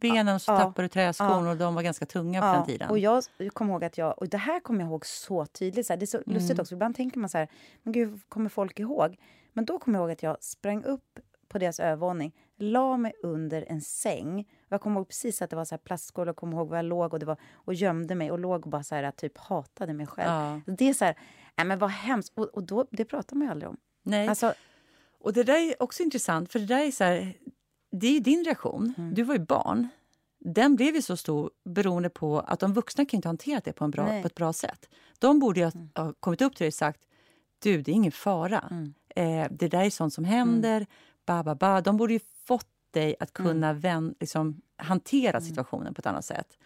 [0.00, 2.66] benen och så ja, tappade du träskon ja, och de var ganska tunga på den
[2.66, 2.90] tiden.
[2.90, 5.86] Och jag kommer ihåg att jag, och det här kommer jag ihåg så tydligt.
[5.86, 6.34] Så här, det är så mm.
[6.34, 7.48] lustigt också, ibland tänker man så här,
[7.82, 9.16] men gud, kommer folk ihåg?
[9.52, 13.64] Men då kommer jag ihåg att jag sprang upp på deras övervåning, la mig under
[13.68, 14.48] en säng.
[14.68, 16.84] Jag kommer ihåg precis att det var så här plastskål och kommer ihåg var jag
[16.84, 19.92] låg och, det var, och gömde mig och låg och bara så här, typ hatade
[19.92, 20.30] mig själv.
[20.66, 20.74] Ja.
[20.76, 21.14] Det är så här,
[21.60, 22.32] nej men vad hemskt.
[22.34, 23.76] Och, och då, det pratar man ju aldrig om.
[24.02, 24.28] Nej.
[24.28, 24.54] Alltså,
[25.20, 27.34] och det där är också intressant, för det där är så här,
[27.92, 28.94] det är din reaktion.
[28.98, 29.14] Mm.
[29.14, 29.88] Du var ju barn.
[30.38, 33.84] Den blev ju så stor beroende på att de vuxna kan inte hantera det på,
[33.84, 34.88] en bra, på ett bra sätt.
[35.18, 35.88] De borde ju mm.
[35.94, 37.00] ha kommit upp till dig och sagt
[37.58, 38.64] du, det är ingen fara.
[38.70, 38.94] Mm.
[39.16, 40.76] Eh, det där är sånt som händer.
[40.76, 40.86] Mm
[41.30, 41.80] ba, ba, ba.
[41.80, 43.80] De borde ju fått dig att kunna mm.
[43.80, 45.48] vän, liksom, hantera mm.
[45.48, 46.58] situationen på ett annat sätt.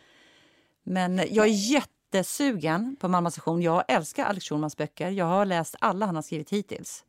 [0.82, 1.50] Men jag är
[2.14, 3.62] jättesugen på Mamma station.
[3.62, 5.10] Jag älskar Alex Schulmans böcker.
[5.10, 7.04] Jag har läst alla han har skrivit hittills.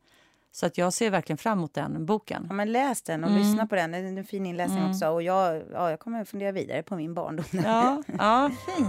[0.52, 2.46] Så att jag ser verkligen fram emot den boken.
[2.48, 3.42] Ja, men läs den och mm.
[3.42, 3.92] lyssna på den.
[3.92, 4.90] Det är en fin inläsning mm.
[4.90, 5.08] också.
[5.08, 7.44] Och jag, ja, jag kommer att fundera vidare på min barndom.
[7.50, 8.88] Ja, ja fint.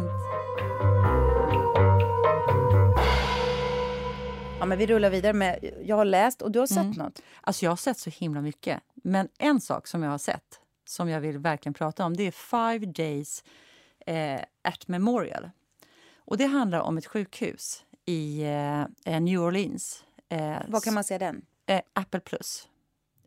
[4.59, 5.71] Ja, men vi rullar vidare med...
[5.83, 6.97] Jag har läst och du har sett mm.
[6.97, 7.21] något.
[7.41, 8.79] Alltså jag har sett så himla mycket.
[8.93, 12.31] Men en sak som jag har sett som jag vill verkligen prata om det är
[12.31, 13.43] Five Days
[14.05, 15.49] eh, at Memorial.
[16.27, 20.03] Och Det handlar om ett sjukhus i eh, eh New Orleans.
[20.29, 21.41] Eh, Var kan man se den?
[21.67, 22.67] Eh, Apple Plus.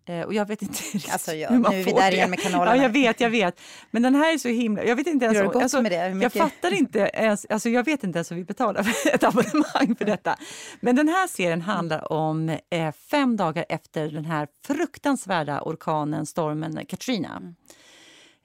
[0.04, 0.78] Eh, och jag vet inte
[1.12, 2.16] alltså, ja, hur man Nu är vi där det.
[2.16, 2.76] igen med kanalerna.
[2.76, 3.60] Ja, jag vet, jag vet.
[3.90, 4.84] Men den här är så himla...
[4.84, 5.38] Jag vet inte ens...
[5.38, 6.22] Hur alltså, med det?
[6.22, 7.46] Jag fattar inte ens...
[7.50, 10.36] Alltså, jag vet inte ens hur vi betalar för ett abonnemang för detta.
[10.80, 16.86] Men den här serien handlar om eh, fem dagar efter den här fruktansvärda orkanen, stormen
[16.86, 17.36] Katrina.
[17.36, 17.54] Mm.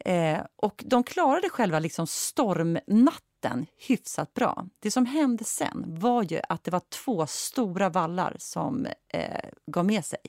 [0.05, 3.34] Eh, och de klarade själva liksom stormnatten
[3.77, 4.67] hyfsat bra.
[4.79, 9.85] Det som hände sen var ju att det var två stora vallar som eh, gav
[9.85, 10.19] med sig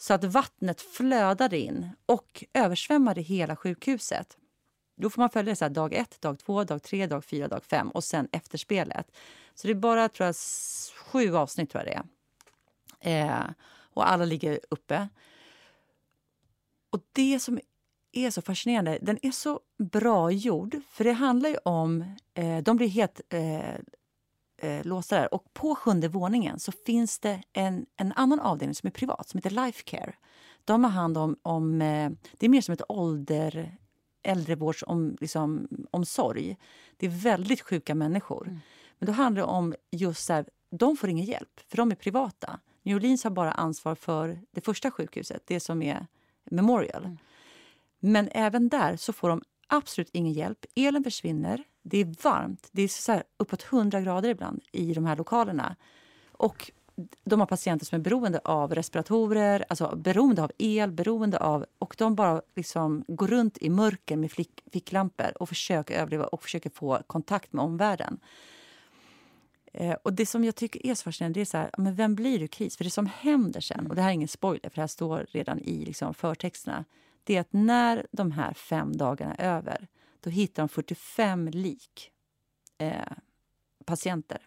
[0.00, 4.36] så att vattnet flödade in och översvämmade hela sjukhuset.
[4.96, 7.64] Då får man följa det så dag ett, dag två, dag tre, dag fyra, dag
[7.64, 9.16] fem och sen efterspelet.
[9.54, 10.34] Så det är bara tror jag,
[10.96, 12.02] sju avsnitt tror jag det
[13.00, 13.26] är.
[13.26, 13.50] Eh,
[13.94, 15.08] och alla ligger uppe.
[16.90, 17.60] Och det som
[18.12, 20.76] är så fascinerande, den är så bra gjord.
[20.90, 22.04] För det handlar ju om...
[22.34, 23.74] Eh, de blir helt eh,
[24.60, 25.34] eh, låsta där.
[25.34, 29.38] Och på sjunde våningen så finns det en, en annan avdelning som är privat, som
[29.38, 30.14] heter Life Care.
[30.64, 33.76] De har hand om, om eh, det är mer som ett ålder,
[34.22, 35.16] äldrevårdsomsorg.
[35.20, 36.56] Liksom, omsorg.
[36.96, 38.46] det är väldigt sjuka människor.
[38.46, 38.60] Mm.
[38.98, 41.94] Men då handlar det om just så här, de får ingen hjälp, för de är
[41.94, 42.60] privata.
[42.82, 46.06] New Orleans har bara ansvar för det första sjukhuset, det som är
[46.50, 47.04] Memorial.
[47.04, 47.18] Mm.
[48.00, 50.64] Men även där så får de absolut ingen hjälp.
[50.74, 52.68] Elen försvinner, det är varmt.
[52.72, 55.76] Det är så här uppåt 100 grader ibland i de här lokalerna.
[56.32, 56.70] Och
[57.24, 61.66] de har patienter som är beroende av respiratorer, alltså beroende av el, beroende av...
[61.78, 66.42] Och de bara liksom går runt i mörker med flick, ficklampor och försöker överleva och
[66.42, 68.20] försöker få kontakt med omvärlden.
[69.72, 72.14] Eh, och Det som jag tycker är så fascinerande det är så här, men vem
[72.14, 72.76] blir du kris?
[72.76, 75.26] För det som händer sen, och det här är ingen spoiler för det här står
[75.30, 76.84] redan i liksom förtexterna,
[77.30, 79.88] det är att när de här fem dagarna är över,
[80.20, 82.10] då hittar de 45 lik
[82.78, 83.12] eh,
[83.84, 84.38] patienter.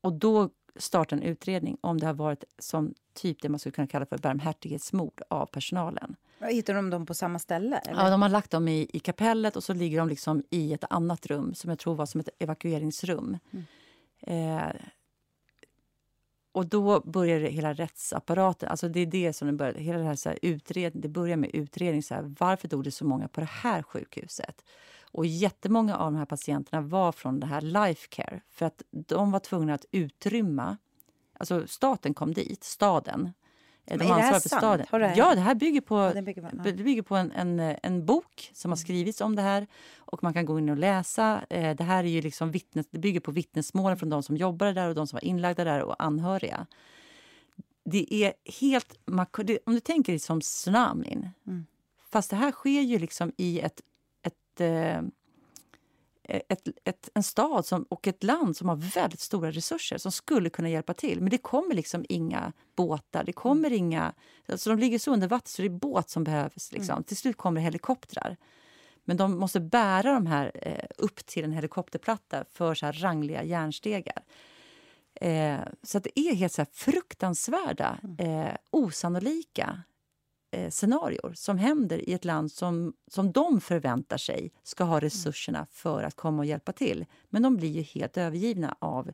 [0.00, 3.86] Och då starta en utredning om det har varit som typ det man skulle kunna
[3.86, 6.16] kalla för barmhärtighetsmord av personalen.
[6.40, 7.76] Hittar de dem på samma ställe?
[7.76, 8.02] Eller?
[8.02, 10.84] Ja, de har lagt dem i, i kapellet och så ligger de liksom i ett
[10.90, 13.38] annat rum som jag tror var som ett evakueringsrum.
[13.50, 13.64] Mm.
[14.20, 14.72] Eh,
[16.52, 20.14] och då börjar hela rättsapparaten, alltså det är det som det börjar, hela det här,
[20.14, 22.02] så här utredning, det börjar med utredning.
[22.02, 24.64] Så här, varför dog det så många på det här sjukhuset?
[25.12, 28.40] Och jättemånga av de här patienterna var från det här Lifecare.
[28.50, 30.76] För att de var tvungna att utrymma...
[31.32, 33.32] Alltså staten kom dit, staden.
[33.84, 34.90] De Men det här sant?
[34.90, 38.06] Det Ja, det här bygger på, ja, bygger på, det bygger på en, en, en,
[38.06, 38.82] bok som har mm.
[38.82, 39.66] skrivits om det här.
[39.98, 41.44] Och Man kan gå in och läsa.
[41.50, 44.72] Eh, det här är ju liksom vittnes, det bygger på vittnesmålen från de som jobbade
[44.72, 46.66] där och de som var inlagda där och anhöriga.
[47.84, 48.98] Det är helt...
[49.64, 51.28] Om du tänker som tsunamin.
[51.46, 51.66] Mm.
[52.10, 53.80] Fast det här sker ju liksom i ett
[54.60, 55.02] Eh,
[56.30, 60.50] ett, ett, en stad som, och ett land som har väldigt stora resurser som skulle
[60.50, 61.20] kunna hjälpa till.
[61.20, 63.24] Men det kommer liksom inga båtar.
[63.24, 63.78] Det kommer mm.
[63.78, 64.14] inga,
[64.48, 66.72] alltså de ligger så under vatten så det är båt som behövs.
[66.72, 66.92] Liksom.
[66.92, 67.04] Mm.
[67.04, 68.36] Till slut kommer helikoptrar.
[69.04, 73.42] Men de måste bära de här eh, upp till en helikopterplatta för så här rangliga
[73.44, 74.24] järnstegar.
[75.14, 78.46] Eh, så det är helt så fruktansvärda, mm.
[78.46, 79.82] eh, osannolika
[80.50, 85.66] eh, scenarior som händer i ett land som, som de förväntar sig ska ha resurserna
[85.70, 87.06] för att komma och hjälpa till.
[87.28, 89.10] Men de blir ju helt övergivna av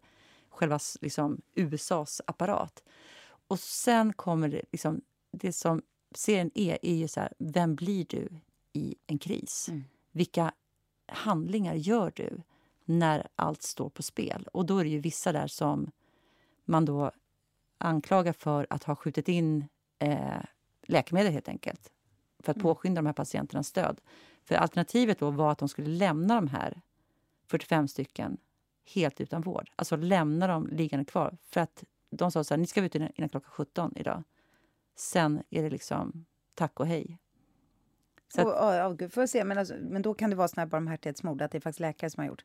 [0.48, 2.82] själva liksom, USAs apparat.
[3.48, 5.00] Och sen kommer det, liksom,
[5.32, 5.82] det som
[6.14, 8.28] serien är, är ju så här, vem blir du
[8.72, 9.68] i en kris?
[9.68, 9.84] Mm.
[10.12, 10.52] Vilka
[11.12, 12.42] handlingar gör du
[12.84, 14.48] när allt står på spel?
[14.52, 15.90] Och då är det ju vissa där som
[16.64, 17.10] man då
[17.78, 19.64] anklagar för att ha skjutit in
[19.98, 20.42] eh,
[20.86, 21.92] läkemedel helt enkelt
[22.38, 22.62] för att mm.
[22.62, 24.00] påskynda de här patienternas död.
[24.44, 26.80] För alternativet då var att de skulle lämna de här
[27.46, 28.36] 45 stycken
[28.94, 29.70] helt utan vård.
[29.76, 31.36] Alltså lämna dem liggande kvar.
[31.42, 34.22] För att de sa så här, ni ska ut innan klockan 17 idag.
[34.96, 36.24] Sen är det liksom
[36.54, 37.18] tack och hej.
[38.28, 40.66] Så att, oh, oh, får se, men, alltså, men då kan det vara såna här
[40.66, 42.44] barmhärtighetsmord, att det är faktiskt läkare som har gjort?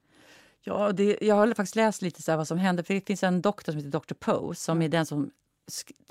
[0.63, 2.83] Ja, det, jag har faktiskt läst lite så vad som hände.
[2.83, 4.13] För Det finns en doktor som heter Dr.
[4.13, 4.85] Poe som mm.
[4.85, 5.31] är den som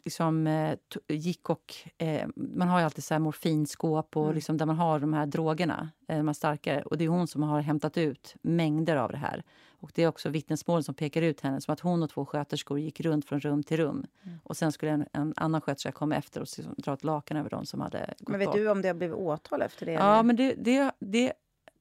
[0.04, 1.74] liksom, eh, gick och...
[1.98, 4.34] Eh, man har ju alltid så här morfinskåp och mm.
[4.34, 6.82] liksom, där man har de här drogerna, eh, de här starkare.
[6.82, 9.42] Och det är hon som har hämtat ut mängder av det här.
[9.80, 12.78] Och Det är också vittnesmål som pekar ut henne som att hon och två sköterskor
[12.78, 14.06] gick runt från rum till rum.
[14.22, 14.38] Mm.
[14.44, 17.50] Och Sen skulle en, en annan sköterska komma efter och liksom, dra ett lakan över
[17.50, 18.56] dem som hade gått Men vet bort.
[18.56, 19.92] du om det har blivit åtal efter det?
[19.92, 20.22] Ja, eller?
[20.22, 21.32] men det, det, det,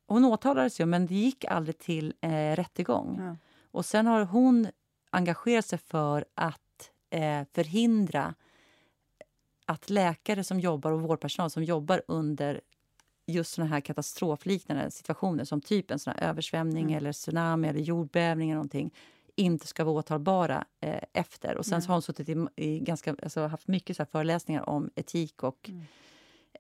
[0.08, 3.18] hon åtalades ju, men det gick aldrig till eh, rättegång.
[3.20, 3.36] Ja.
[3.72, 4.68] Och sen har hon
[5.10, 6.62] engagerat sig för att
[7.10, 8.36] eh, förhindra
[9.66, 12.62] att läkare som jobbar och vårdpersonal som jobbar under
[13.26, 16.98] just såna här katastrofliknande situationer som typ en sån översvämning mm.
[16.98, 18.94] eller tsunami eller jordbävning eller någonting
[19.36, 21.58] inte ska vara åtalbara eh, efter.
[21.58, 21.88] Och sen mm.
[21.88, 25.86] har hon suttit i, i ganska, alltså, haft mycket så föreläsningar om etik och mm.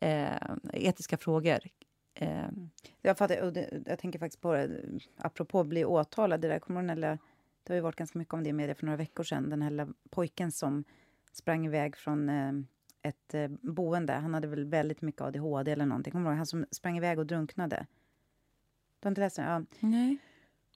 [0.02, 1.60] eh, etiska frågor.
[2.14, 2.40] Eh.
[2.40, 2.70] Mm.
[3.02, 4.70] Jag, fattar, jag tänker faktiskt på det,
[5.18, 7.18] apropå bli åtalad, det där kommer hon eller
[7.64, 9.50] det har ju varit ganska mycket om det i media för några veckor sedan.
[9.50, 10.84] Den här lilla pojken som
[11.32, 12.52] sprang iväg från eh,
[13.02, 14.14] ett eh, boende.
[14.14, 16.12] Han hade väl väldigt mycket ADHD eller någonting.
[16.12, 16.38] Kommer du ihåg?
[16.38, 17.86] Han som sprang iväg och drunknade.
[19.00, 19.46] Du har inte läst den?
[19.46, 19.88] Ja.
[19.88, 20.18] Nej.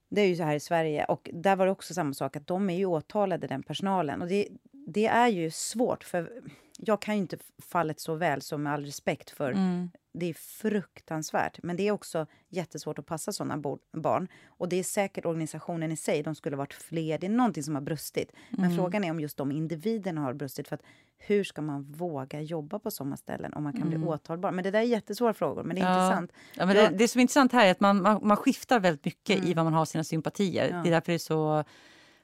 [0.10, 1.06] Det är ju så här i Sverige.
[1.06, 4.22] Och där var det också samma sak, att de är ju åtalade, den personalen.
[4.22, 6.42] Och det, det är ju svårt, för
[6.78, 10.34] jag kan ju inte fallet så väl, så med all respekt för mm det är
[10.34, 11.60] fruktansvärt.
[11.64, 13.58] Men det är också jättesvårt att passa såna
[13.92, 14.28] barn.
[14.46, 17.18] Och det är säkert organisationen i sig, de skulle varit fler.
[17.18, 18.32] Det är någonting som har brustit.
[18.50, 18.78] Men mm.
[18.78, 20.68] frågan är om just de individerna har brustit.
[20.68, 20.82] För att
[21.18, 24.02] hur ska man våga jobba på såna ställen om man kan mm.
[24.02, 24.52] bli åtalbar?
[24.52, 26.06] Men det där är jättesvåra frågor, men det är ja.
[26.06, 26.32] intressant.
[26.56, 29.06] Ja, men det, det som är intressant här är att man, man, man skiftar väldigt
[29.06, 29.50] mycket mm.
[29.50, 30.70] i vad man har sina sympatier.
[30.70, 30.78] Ja.
[30.84, 31.64] Det är därför det är så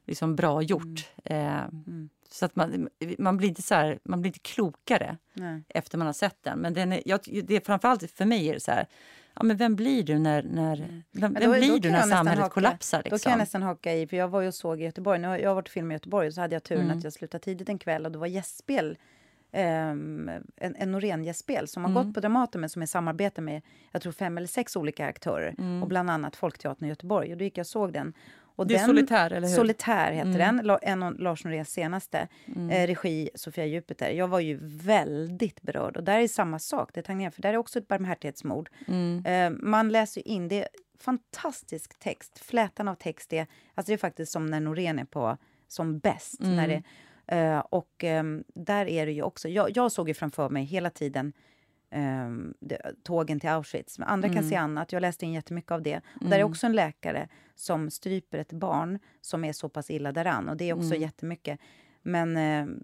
[0.05, 1.09] liksom, bra gjort.
[1.25, 1.47] Mm.
[1.47, 2.09] Eh, mm.
[2.31, 5.63] Så att man, man, blir inte så här, man blir inte klokare Nej.
[5.69, 6.59] efter man har sett den.
[6.59, 8.87] Men den är, jag, det är framförallt för mig är det så här,
[9.33, 11.03] ja, men vem blir du när, när, mm.
[11.11, 12.97] vem, då, blir du när samhället haka, kollapsar?
[12.97, 13.17] Liksom?
[13.17, 13.59] Då kan jag liksom?
[13.59, 15.71] nästan haka i, för jag var ju och såg i Göteborg, har jag varit och
[15.71, 16.97] filmat i Göteborg och så hade jag turen mm.
[16.97, 18.97] att jag slutade tidigt en kväll och det var gästspel
[19.51, 22.03] Um, en, en Norén-gästspel som har mm.
[22.03, 23.61] gått på Dramaten men som är samarbete med
[23.91, 25.83] jag tror fem eller sex olika aktörer mm.
[25.83, 27.31] och bland annat Folkteatern i Göteborg.
[27.31, 28.13] Och då gick jag och såg den
[28.59, 29.55] Och det är den, Solitär, eller hur?
[29.55, 30.57] Solitär heter mm.
[30.57, 32.27] den, en av Lars Noréns senaste.
[32.55, 32.69] Mm.
[32.69, 34.09] Eh, regi Sofia Jupiter.
[34.09, 35.97] Jag var ju väldigt berörd.
[35.97, 38.69] Och där är samma sak, det tangerar, för där är också ett barmhärtighetsmord.
[38.87, 39.25] Mm.
[39.25, 40.67] Eh, man läser in, det är
[40.99, 42.39] fantastisk text.
[42.39, 45.37] Flätan av text är, alltså det är faktiskt som när Norén är på
[45.67, 46.39] som bäst.
[46.39, 46.83] När mm.
[47.25, 50.63] det, eh, och eh, där är det ju också, jag, jag såg ju framför mig
[50.63, 51.33] hela tiden
[51.91, 52.53] um,
[53.03, 53.99] tågen till Auschwitz.
[53.99, 54.41] Men andra mm.
[54.41, 54.91] kan se annat.
[54.91, 56.01] Jag läste in jättemycket av det.
[56.21, 56.29] Mm.
[56.29, 60.49] Där är också en läkare som stryper ett barn som är så pass illa däran.
[60.49, 61.01] Och det är också mm.
[61.01, 61.59] jättemycket.
[62.01, 62.37] Men...
[62.37, 62.75] Uh,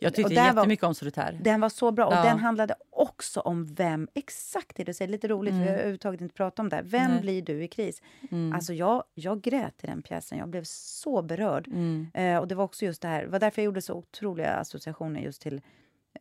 [0.00, 1.38] jag tyckte jättemycket var, om Solitär.
[1.42, 2.06] Den var så bra.
[2.06, 2.22] Och ja.
[2.22, 4.08] den handlade också om vem...
[4.14, 5.08] Exakt det du säger.
[5.10, 5.62] Lite roligt, mm.
[5.62, 6.82] vi har överhuvudtaget inte pratat om det.
[6.84, 7.20] Vem Nej.
[7.20, 8.02] blir du i kris?
[8.30, 8.52] Mm.
[8.52, 10.38] Alltså jag, jag grät i den pjäsen.
[10.38, 11.68] Jag blev så berörd.
[11.68, 12.06] Mm.
[12.18, 13.22] Uh, och det var också just det här.
[13.22, 15.60] Det var därför jag gjorde så otroliga associationer just till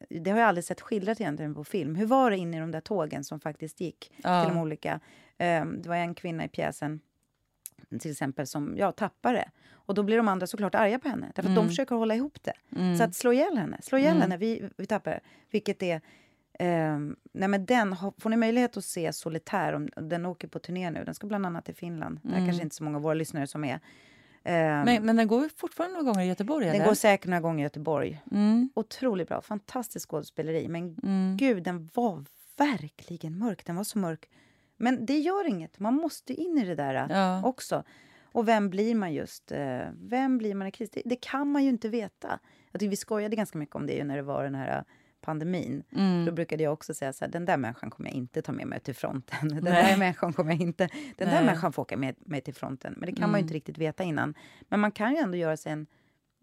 [0.09, 1.95] det har jag aldrig sett skildrat egentligen på film.
[1.95, 4.43] Hur var det inne i de där tågen som faktiskt gick ja.
[4.43, 4.99] till de olika...
[5.61, 6.99] Um, det var en kvinna i pjäsen
[7.99, 9.49] till exempel som ja, tappar det.
[9.71, 11.31] Och då blir de andra såklart arga på henne.
[11.35, 11.63] Därför mm.
[11.63, 12.53] de försöker hålla ihop det.
[12.75, 12.97] Mm.
[12.97, 14.21] Så att slå ihjäl henne, slå ihjäl mm.
[14.21, 15.19] henne, vi, vi tappar.
[15.51, 16.01] Vilket är...
[16.59, 20.91] Um, nej men den, får ni möjlighet att se Solitär, om, den åker på turné
[20.91, 22.19] nu, den ska bland annat till Finland.
[22.23, 22.47] Det är mm.
[22.47, 23.79] kanske inte så många av våra lyssnare som är.
[24.43, 26.65] Um, men, men den går fortfarande några gånger i Göteborg?
[26.65, 26.85] Den eller?
[26.85, 28.21] går säkert några gånger i Göteborg.
[28.31, 28.69] Mm.
[28.75, 30.67] Otroligt bra, fantastisk skådespeleri.
[30.67, 31.37] Men mm.
[31.37, 32.25] gud, den var
[32.57, 33.65] verkligen mörk.
[33.65, 34.29] Den var så mörk.
[34.77, 37.43] Men det gör inget, man måste in i det där ja.
[37.43, 37.83] också.
[38.31, 39.51] Och vem blir man just?
[39.51, 39.57] Uh,
[40.01, 40.89] vem blir man i kris?
[40.89, 42.39] Det, det, kan man ju inte veta.
[42.71, 44.83] Jag tycker vi skojade ganska mycket om det när det var den här
[45.29, 45.83] pandemin.
[45.95, 46.25] Mm.
[46.25, 48.67] Då brukade jag också säga så här, den där människan kommer jag inte ta med
[48.67, 49.49] mig till fronten.
[49.49, 49.91] Den Nej.
[49.91, 51.37] där människan kommer jag inte, den Nej.
[51.37, 52.93] där människan får åka med mig till fronten.
[52.97, 53.31] Men det kan mm.
[53.31, 53.55] man ju inte mm.
[53.55, 54.33] riktigt veta innan.
[54.69, 55.87] Men man kan ju ändå göra sig en,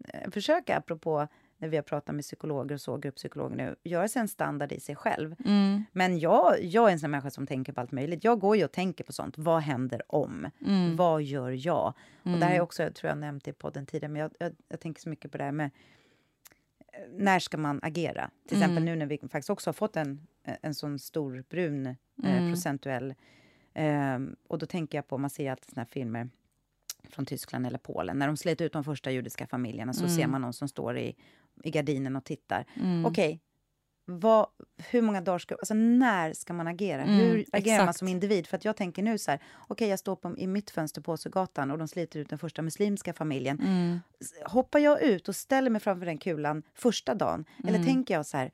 [0.07, 1.27] eh, försöka apropå
[1.57, 4.79] när vi har pratat med psykologer och så, grupppsykologer nu, göra sig en standard i
[4.79, 5.35] sig själv.
[5.45, 5.83] Mm.
[5.91, 8.23] Men jag, jag är en sån människa som tänker på allt möjligt.
[8.23, 9.37] Jag går ju och tänker på sånt.
[9.37, 10.49] Vad händer om?
[10.65, 10.95] Mm.
[10.95, 11.93] Vad gör jag?
[12.23, 12.63] Och det här är mm.
[12.63, 15.31] också, jag tror jag nämnt i podden tidigare, men jag, jag, jag tänker så mycket
[15.31, 15.71] på det här med
[17.17, 18.31] när ska man agera?
[18.47, 18.85] Till exempel mm.
[18.85, 21.95] nu när vi faktiskt också har fått en, en sån stor brun eh,
[22.37, 22.51] mm.
[22.51, 23.13] procentuell...
[23.73, 26.29] Eh, och då tänker jag på, man ser alltid såna här filmer
[27.09, 28.19] från Tyskland eller Polen.
[28.19, 30.15] När de slet ut de första judiska familjerna så mm.
[30.15, 31.15] ser man någon som står i,
[31.63, 32.65] i gardinen och tittar.
[32.75, 33.05] Mm.
[33.05, 33.39] Okej,
[34.09, 34.47] vad,
[34.89, 35.55] hur många dagar ska...
[35.55, 37.01] Alltså när ska man agera?
[37.01, 37.85] Mm, hur agerar exakt.
[37.85, 38.47] man som individ?
[38.47, 41.01] För att jag tänker nu så här, okej okay, jag står på, i mitt fönster
[41.01, 43.59] på Åsögatan och de sliter ut den första muslimska familjen.
[43.59, 43.99] Mm.
[44.45, 47.45] Hoppar jag ut och ställer mig framför den kulan första dagen?
[47.57, 47.75] Mm.
[47.75, 48.51] Eller tänker jag så här,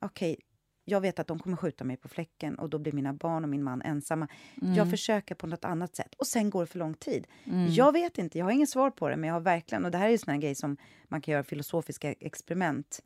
[0.00, 0.44] okej, okay,
[0.84, 3.50] jag vet att de kommer skjuta mig på fläcken och då blir mina barn och
[3.50, 4.28] min man ensamma.
[4.54, 4.90] Jag mm.
[4.90, 7.26] försöker på något annat sätt och sen går det för lång tid.
[7.44, 7.72] Mm.
[7.72, 9.98] Jag vet inte, jag har inget svar på det, men jag har verkligen, och det
[9.98, 10.76] här är ju såna grej som
[11.08, 13.02] man kan göra filosofiska experiment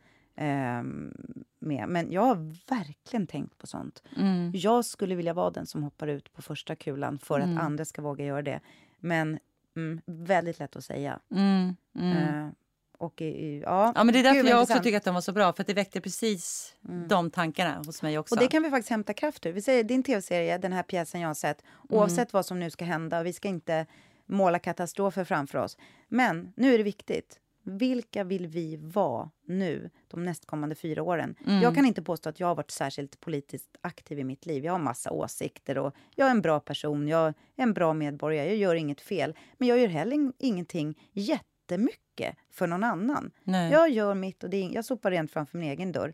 [1.59, 1.89] med.
[1.89, 4.03] Men jag har verkligen tänkt på sånt.
[4.17, 4.51] Mm.
[4.55, 7.57] Jag skulle vilja vara den som hoppar ut på första kulan för mm.
[7.57, 8.61] att andra ska våga göra det.
[8.99, 9.39] Men
[9.77, 11.21] mm, väldigt lätt att säga.
[11.31, 12.17] Mm, mm.
[12.17, 12.51] Eh,
[12.99, 15.53] och, ja, ja, men det är därför jag också tycker att de var så bra.
[15.53, 17.09] För det väckte precis mm.
[17.09, 18.35] de tankarna hos mig också.
[18.35, 19.53] Och det kan vi faktiskt hämta kraft ur.
[19.53, 21.63] Vi säger din tv-serie, den här pjäsen jag har sett.
[21.89, 23.23] Oavsett vad som nu ska hända.
[23.23, 23.87] Vi ska inte
[24.27, 25.77] måla katastrofer framför oss.
[26.09, 27.41] Men nu är det viktigt.
[27.69, 31.35] Vilka vill vi vara nu, de nästkommande fyra åren?
[31.47, 31.63] Mm.
[31.63, 34.65] Jag kan inte påstå att jag har varit särskilt politiskt aktiv i mitt liv.
[34.65, 38.49] Jag har massa åsikter och jag är en bra person, jag är en bra medborgare,
[38.49, 39.35] jag gör inget fel.
[39.59, 43.31] Men jag gör heller ingenting jättemycket för någon annan.
[43.45, 43.73] Nej.
[43.73, 46.13] Jag gör mitt och det är, jag sopar rent framför min egen dörr.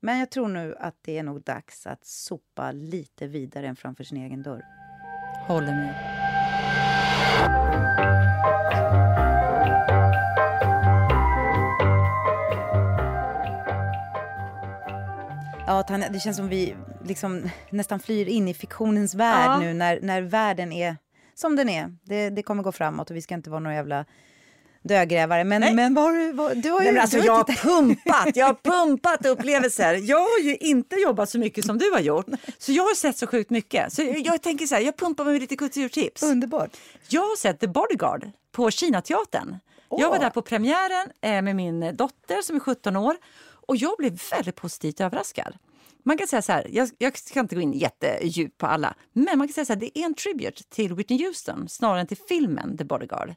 [0.00, 4.04] Men jag tror nu att det är nog dags att sopa lite vidare än framför
[4.04, 4.64] sin egen dörr.
[5.46, 7.63] Håller med.
[15.74, 19.58] Ja, Tanja, det känns som vi liksom nästan flyr in i fiktionens värld ja.
[19.58, 20.96] nu när, när världen är
[21.34, 21.96] som den är.
[22.02, 24.04] Det, det kommer gå framåt och vi ska inte vara några jävla
[24.82, 25.44] dödgrävare.
[25.44, 26.92] Men, men vad har du, vad, du har ju...
[26.92, 28.54] Nej, alltså, jag har pumpat, jag har
[28.84, 29.94] pumpat upplevelser.
[29.94, 32.26] Jag har ju inte jobbat så mycket som du har gjort.
[32.58, 33.92] Så jag har sett så sjukt mycket.
[33.92, 36.22] Så jag tänker så här, jag pumpar med lite kulturtips.
[36.22, 36.76] Underbart.
[37.08, 39.58] Jag har sett The Bodyguard på Kinateatern.
[39.88, 40.00] Oh.
[40.00, 43.16] Jag var där på premiären eh, med min dotter som är 17 år.
[43.68, 45.56] Och jag blev väldigt positivt överraskad.
[46.02, 49.38] Man kan säga så här, jag, jag ska inte gå in jättedjupt på alla, men
[49.38, 52.18] man kan säga så här, det är en tribute till Whitney Houston snarare än till
[52.28, 53.34] filmen The Bodyguard.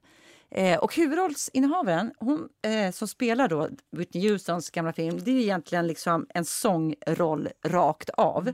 [0.52, 5.88] Eh, och huvudrollsinnehavaren, hon eh, som spelar då Whitney Houstons gamla film, det är egentligen
[5.88, 8.54] liksom en sångroll rakt av.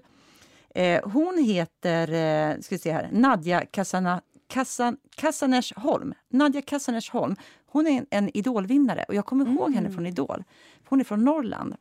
[0.76, 4.21] Eh, hon heter, eh, ska vi se här, Nadja Kassana,
[4.54, 6.14] Kassan, Kassanesh Holm.
[6.30, 7.36] Nadja Kassanesh Holm.
[7.66, 9.74] Hon är en, en idolvinnare och jag kommer ihåg mm.
[9.74, 10.43] henne från Idol.
[10.88, 11.76] Hon är från Norrland.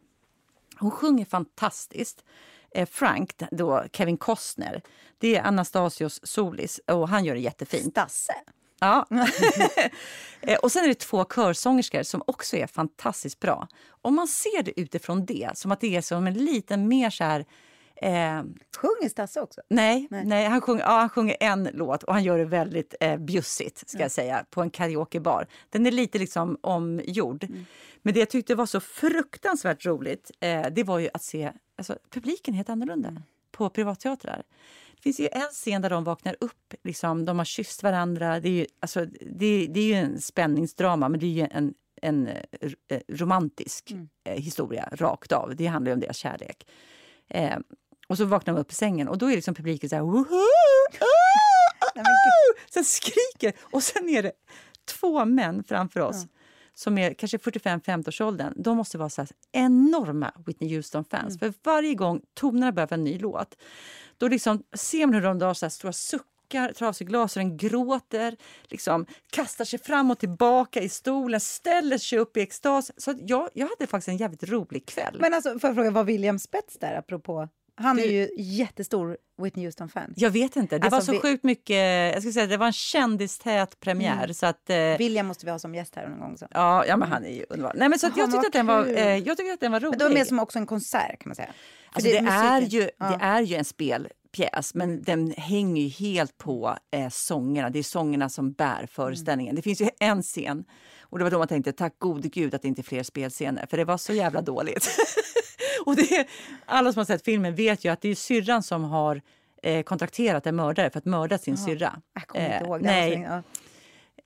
[0.76, 2.24] Hon sjunger fantastiskt.
[2.70, 4.82] Eh, Frank, då Kevin Costner,
[5.18, 7.90] det är Anastasios Solis och han gör det jättefint.
[7.90, 8.34] Stasse?
[8.80, 9.06] Ja.
[10.44, 13.68] Eh, och sen är det två körsångerskor som också är fantastiskt bra.
[13.88, 17.24] Om man ser det utifrån det, som att det är som en liten mer så
[17.24, 17.46] här...
[17.96, 18.42] Eh,
[18.76, 19.60] sjunger Stasse också?
[19.68, 20.24] Nej, nej.
[20.24, 23.88] nej han, sjunger, ja, han sjunger en låt och han gör det väldigt eh, bjussigt
[23.88, 24.04] ska ja.
[24.04, 25.46] jag säga, på en karaokebar.
[25.70, 27.44] Den är lite liksom omgjord.
[27.44, 27.64] Mm.
[28.02, 31.98] Men det jag tyckte var så fruktansvärt roligt eh, det var ju att se alltså,
[32.10, 33.22] publiken helt annorlunda mm.
[33.50, 34.42] på privatteatrar.
[34.96, 38.40] Det finns ju en scen där de vaknar upp, liksom, de har kysst varandra.
[38.40, 41.74] Det är ju, alltså, det, det är ju en spänningsdrama, men det är ju en,
[42.02, 44.08] en eh, romantisk mm.
[44.24, 45.56] eh, historia rakt av.
[45.56, 46.66] Det handlar ju om deras kärlek.
[48.12, 50.02] Och så vaknar de upp i sängen och då är liksom publiken så här...
[50.02, 50.24] Woho!
[51.00, 52.00] Ah!
[52.70, 54.32] Sen skriker och sen är det
[54.84, 56.26] två män framför oss.
[56.74, 61.36] Som är kanske 45-50-årsåldern, de måste vara så enorma Whitney Houston-fans.
[61.36, 61.38] Mm.
[61.38, 63.58] För varje gång tonerna börjar för en ny låt,
[64.18, 67.56] då liksom ser man hur de drar så här stora suckar, tar av sig glasögonen,
[67.56, 72.92] gråter, liksom, kastar sig fram och tillbaka i stolen, ställer sig upp i extas.
[72.96, 75.16] Så jag, jag hade faktiskt en jävligt rolig kväll.
[75.20, 77.48] Men alltså, får jag fråga, var William Spets där apropå
[77.82, 80.14] han är ju jättestor Whitney Houston-fan.
[80.16, 80.78] Jag vet inte.
[80.78, 81.30] Det alltså, var så vi...
[81.30, 82.14] sjukt mycket...
[82.14, 84.24] Jag ska säga, det var en kändistät premiär.
[84.24, 84.34] Mm.
[84.34, 84.76] Så att, eh...
[84.76, 86.38] William måste vi ha som gäst här någon gång.
[86.38, 86.46] Så.
[86.50, 87.72] Ja, ja men han är ju underbar.
[87.76, 89.90] Nej, men så jag, tyckte att den var, eh, jag tyckte att den var rolig.
[89.90, 91.52] Men det var mer som också en konsert kan man säga.
[91.92, 93.06] Alltså, det, det är ju, ja.
[93.06, 97.70] det är ju en spelpjäs, men den hänger ju helt på eh, sångerna.
[97.70, 99.50] Det är sångerna som bär föreställningen.
[99.50, 99.56] Mm.
[99.56, 100.64] Det finns ju en scen,
[101.00, 103.66] och det var då man tänkte tack gode gud att det inte är fler spelscener,
[103.66, 104.88] för det var så jävla dåligt.
[105.86, 106.26] och det,
[106.66, 109.22] alla som har sett filmen vet ju att det är syrran som har
[109.62, 111.66] eh, kontrakterat en mördare för att mörda sin Aha.
[111.66, 112.00] syrra.
[112.14, 112.82] Jag kommer inte eh, ihåg.
[112.82, 113.26] nej.
[113.28, 113.42] Ja.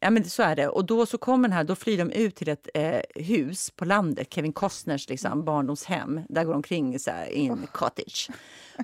[0.01, 0.69] Ja, men så är det.
[0.69, 3.85] Och då så kommer den här, då flyr de ut till ett eh, hus på
[3.85, 5.45] landet, Kevin Costners liksom, mm.
[5.45, 6.21] barndomshem.
[6.29, 7.67] Där går de omkring så här, i en oh.
[7.67, 8.31] cottage.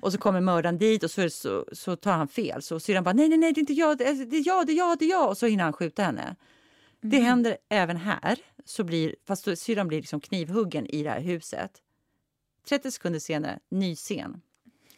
[0.03, 2.63] Och så kommer mördaren dit och så, så, så tar han fel.
[2.63, 4.67] Så syrran bara nej, nej, nej, det är inte jag, det är, det är jag,
[4.67, 5.29] det är jag, det är jag.
[5.29, 6.23] Och så hinner han skjuta henne.
[6.23, 6.37] Mm.
[7.01, 11.71] Det händer även här, så blir, fast syrran blir liksom knivhuggen i det här huset.
[12.69, 14.41] 30 sekunder senare, ny scen.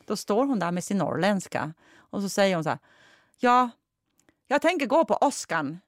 [0.06, 2.78] Då står hon där med sin norrländska och så säger hon så här.
[3.38, 3.70] Ja,
[4.46, 5.78] jag tänker gå på Oscar.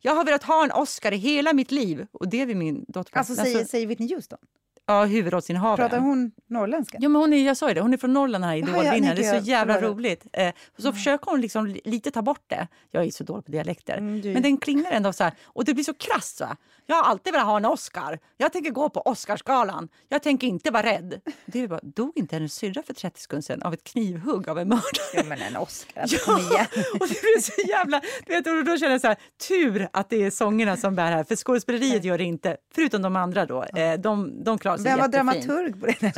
[0.00, 2.06] Jag har velat ha en Oscar i hela mitt liv.
[2.12, 3.18] Och det vill min dotter.
[3.18, 4.38] Alltså säger, säger Whitney Houston?
[4.86, 5.76] Ja, huvudrollsinnehavaren.
[5.76, 6.98] Pratar hon norrländska?
[7.00, 9.16] Ja, men hon är, jag sa ju det, hon är från Norrland, här idolvinnaren.
[9.16, 10.26] Det är så jävla roligt.
[10.32, 10.94] Eh, så mm.
[10.94, 12.68] försöker hon liksom lite ta bort det.
[12.90, 13.98] Jag är så dålig på dialekter.
[13.98, 15.32] Mm, men den klingar ändå så här.
[15.44, 16.40] Och det blir så krasst.
[16.40, 16.56] Va?
[16.86, 18.18] Jag har alltid velat ha en Oscar.
[18.36, 19.88] Jag tänker gå på Oscarsgalan.
[20.08, 21.20] Jag tänker inte vara rädd.
[21.46, 24.58] Det är bara, dog inte hennes syrra för 30 sekunder sedan av ett knivhugg av
[24.58, 24.82] en mördare?
[25.14, 26.04] Ja, men en Oscar.
[26.26, 26.66] Ja,
[27.00, 28.00] och det blir så jävla...
[28.26, 29.16] Du vet, och då känner jag så här,
[29.48, 31.24] tur att det är sångerna som bär här.
[31.24, 32.56] För skådespeleriet gör det inte.
[32.74, 33.64] Förutom de andra då.
[33.64, 35.96] Eh, de, de klarar sig Vem var dramaturg på det?
[36.02, 36.14] Nej,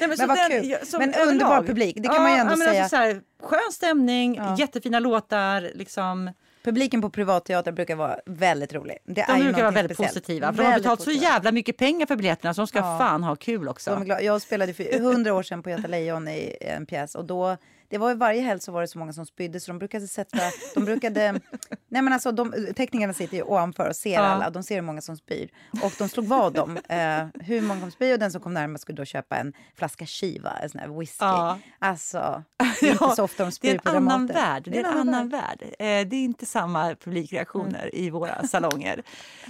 [0.00, 0.76] men, men vad den, kul.
[0.98, 2.82] Men underbar publik, det kan ja, man ju ändå alltså säga.
[2.82, 4.56] Alltså, så här, skön stämning, ja.
[4.58, 5.70] jättefina låtar.
[5.74, 6.30] Liksom.
[6.64, 8.98] Publiken på privatteater brukar vara väldigt rolig.
[9.04, 10.14] Det de brukar vara väldigt speciellt.
[10.14, 10.52] positiva.
[10.52, 12.98] För de har betalat så jävla mycket pengar för biljetterna så de ska ja.
[12.98, 14.04] fan ha kul också.
[14.20, 17.56] Jag spelade för hundra år sedan på Göta Lejon i en pjäs och då
[17.88, 20.38] det var varje helg så var det så många som spydde så de brukade sätta,
[20.74, 21.32] de brukade,
[21.88, 24.20] nej men alltså de, teckningarna sitter ju ovanför och ser ja.
[24.20, 25.50] alla, de ser hur många som spyr.
[25.82, 28.82] Och de slog vad om eh, hur många som spyr och den som kom närmast
[28.82, 31.16] skulle då köpa en flaska Shiva, en sån här whisky.
[31.24, 31.58] Ja.
[31.78, 32.42] Alltså,
[32.80, 34.26] det är inte så ofta de spyr på Dramaten.
[34.26, 34.62] Värld.
[34.64, 35.62] Det är en annan, värld.
[35.62, 38.04] Eh, det är inte samma publikreaktioner mm.
[38.04, 39.02] i våra salonger.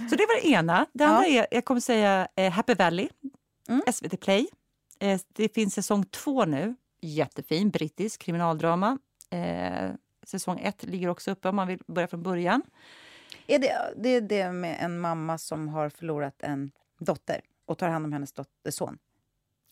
[0.09, 0.85] Så det var det ena.
[0.93, 1.41] Det andra ja.
[1.41, 3.09] är, jag kommer säga eh, Happy Valley,
[3.69, 3.81] mm.
[3.93, 4.47] SVT Play.
[4.99, 6.75] Eh, det finns säsong två nu
[7.07, 8.97] jättefin brittisk kriminaldrama.
[9.29, 9.91] Eh,
[10.25, 12.61] säsong ett ligger också uppe om man vill börja från början.
[13.47, 17.89] Är det, det är det med en mamma som har förlorat en dotter och tar
[17.89, 18.97] hand om hennes dot- son?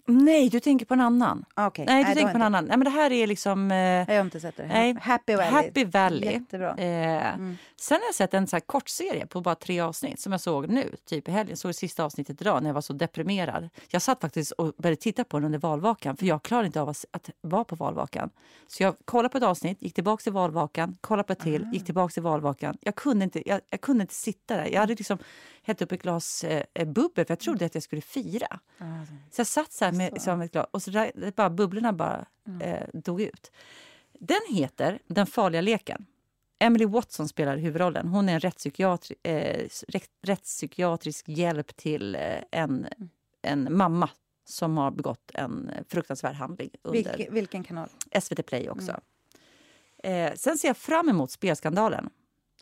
[0.07, 1.45] Nej, du tänker på en annan.
[1.55, 1.85] Okay.
[1.85, 2.65] Nej, du nej, tänker på en annan.
[2.65, 3.71] Nej, men det här är liksom...
[3.71, 4.67] Eh, jag har inte sett det.
[4.67, 5.51] Nej, Happy Valley.
[5.51, 6.31] Happy Valley.
[6.31, 6.69] Jättebra.
[6.69, 7.57] Eh, mm.
[7.75, 10.69] Sen har jag sett en så kort serie på bara tre avsnitt som jag såg
[10.69, 11.49] nu, typ i helgen.
[11.49, 13.69] Jag såg det sista avsnittet idag när jag var så deprimerad.
[13.89, 16.89] Jag satt faktiskt och började titta på den under valvakan för jag klarade inte av
[16.89, 18.29] att, att vara på valvakan.
[18.67, 21.85] Så jag kollade på ett avsnitt, gick tillbaka till valvakan, kollade på ett till, gick
[21.85, 22.77] tillbaka till valvakan.
[22.81, 24.65] Jag kunde inte, jag, jag kunde inte sitta där.
[24.65, 25.17] Jag hade liksom
[25.65, 28.59] hällt upp ett glas eh, eh bubbel för jag trodde att jag skulle fira.
[28.77, 29.05] Mm.
[29.31, 32.25] Så jag satt så här med liksom, ett glas och så där, bara, bubblorna bara
[32.47, 32.61] mm.
[32.61, 33.51] eh, dog ut.
[34.19, 36.05] Den heter Den farliga leken.
[36.59, 38.07] Emily Watson spelar huvudrollen.
[38.07, 39.67] Hon är en rättspsykiatri, eh,
[40.21, 43.09] rättspsykiatrisk hjälp till eh, en, mm.
[43.41, 44.09] en mamma
[44.45, 46.69] som har begått en fruktansvärd handling.
[46.81, 47.89] Under Vilke, vilken kanal?
[48.21, 48.99] SVT Play också.
[50.03, 50.27] Mm.
[50.27, 52.09] Eh, sen ser jag fram emot Spelskandalen.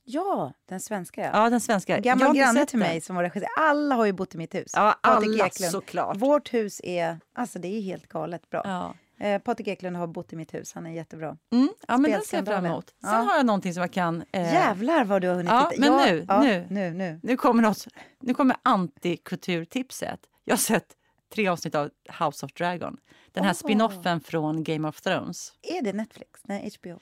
[0.06, 1.32] Ja, den svenska.
[1.34, 1.99] Ja, den svenska.
[1.99, 3.49] Gammal granne till mig som var regissör.
[3.58, 4.72] Alla har ju bott i mitt hus.
[4.76, 6.18] Ja, alla såklart.
[6.18, 8.62] Vårt hus är, alltså det är helt galet bra.
[8.64, 8.93] Ja.
[9.26, 10.74] Eh, Patrik Eklund har bott i mitt hus.
[10.74, 11.38] Han är jättebra.
[11.51, 11.70] Mm.
[11.88, 12.89] Ja, men den ser jag fram emot.
[12.89, 13.18] Sen ja.
[13.18, 14.24] har jag någonting som jag kan...
[14.32, 14.54] Eh...
[14.54, 15.82] Jävlar vad du har hunnit ja, titta.
[15.82, 17.20] Men ja, nu, ja, nu, nu, nu.
[17.24, 17.88] Nu kommer, något,
[18.20, 20.20] nu kommer antikulturtipset.
[20.43, 20.88] Jag har sett
[21.34, 21.89] tre avsnitt av
[22.20, 22.97] House of Dragon.
[23.32, 23.56] Den här oh.
[23.56, 25.54] spinoffen från Game of Thrones.
[25.62, 26.41] Är det Netflix?
[26.43, 26.99] Nej, HBO.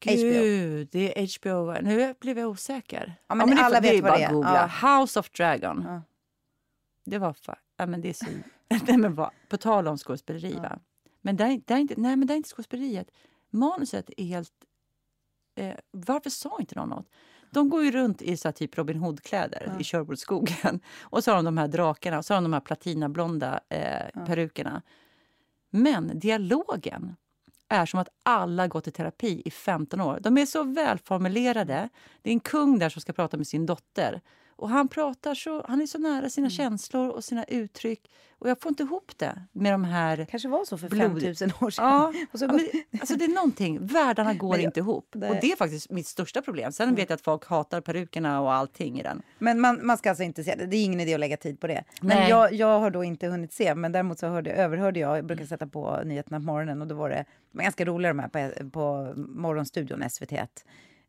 [0.00, 0.88] Gud, HBO.
[0.92, 1.72] det är HBO.
[1.82, 3.14] Nu blev jag osäker.
[3.26, 4.32] Ja, men, ja, men alla det, vet vad det är.
[4.32, 4.70] Googla.
[4.82, 5.00] Ja.
[5.00, 5.84] House of Dragon.
[5.86, 6.02] Ja.
[7.04, 7.32] Det var...
[7.32, 8.26] Fa- ja, men det är så...
[8.86, 10.78] nej, men va, på tal om skådespeleri, va?
[11.20, 13.10] Men det är, det är inte, nej, men det är inte skådespeleriet.
[13.50, 14.52] Manuset är helt...
[15.54, 17.06] Eh, varför sa inte någon något?
[17.50, 19.80] De går ju runt i så typ Robin Hood-kläder ja.
[19.80, 20.80] i Sherwoodskogen.
[21.00, 24.06] Och så har de de här drakarna och så har de de här platinablonda eh,
[24.14, 24.26] ja.
[24.26, 24.82] perukerna.
[25.70, 27.16] Men dialogen
[27.68, 30.18] är som att alla gått i terapi i 15 år.
[30.22, 31.88] De är så välformulerade.
[32.22, 34.20] Det är en kung där som ska prata med sin dotter.
[34.56, 36.50] Och han pratar så, han är så nära sina mm.
[36.50, 38.10] känslor och sina uttryck.
[38.38, 40.26] Och jag får inte ihop det med de här...
[40.30, 41.84] Kanske var så för 5000 år sedan.
[41.84, 42.68] Ja, ja men,
[43.00, 43.86] alltså det är någonting.
[43.86, 45.08] Världarna går jag, inte ihop.
[45.12, 45.28] Det...
[45.28, 46.72] Och det är faktiskt mitt största problem.
[46.72, 46.96] Sen mm.
[46.96, 49.22] vet jag att folk hatar perukerna och allting i den.
[49.38, 50.66] Men man, man ska alltså inte se det.
[50.66, 51.84] Det är ingen idé att lägga tid på det.
[52.00, 53.74] Men jag, jag har då inte hunnit se.
[53.74, 55.48] Men däremot så hörde, överhörde jag, jag brukar mm.
[55.48, 59.12] sätta på nyheterna på morgonen och då var det ganska roliga de här på, på
[59.16, 60.48] Morgonstudion SVT1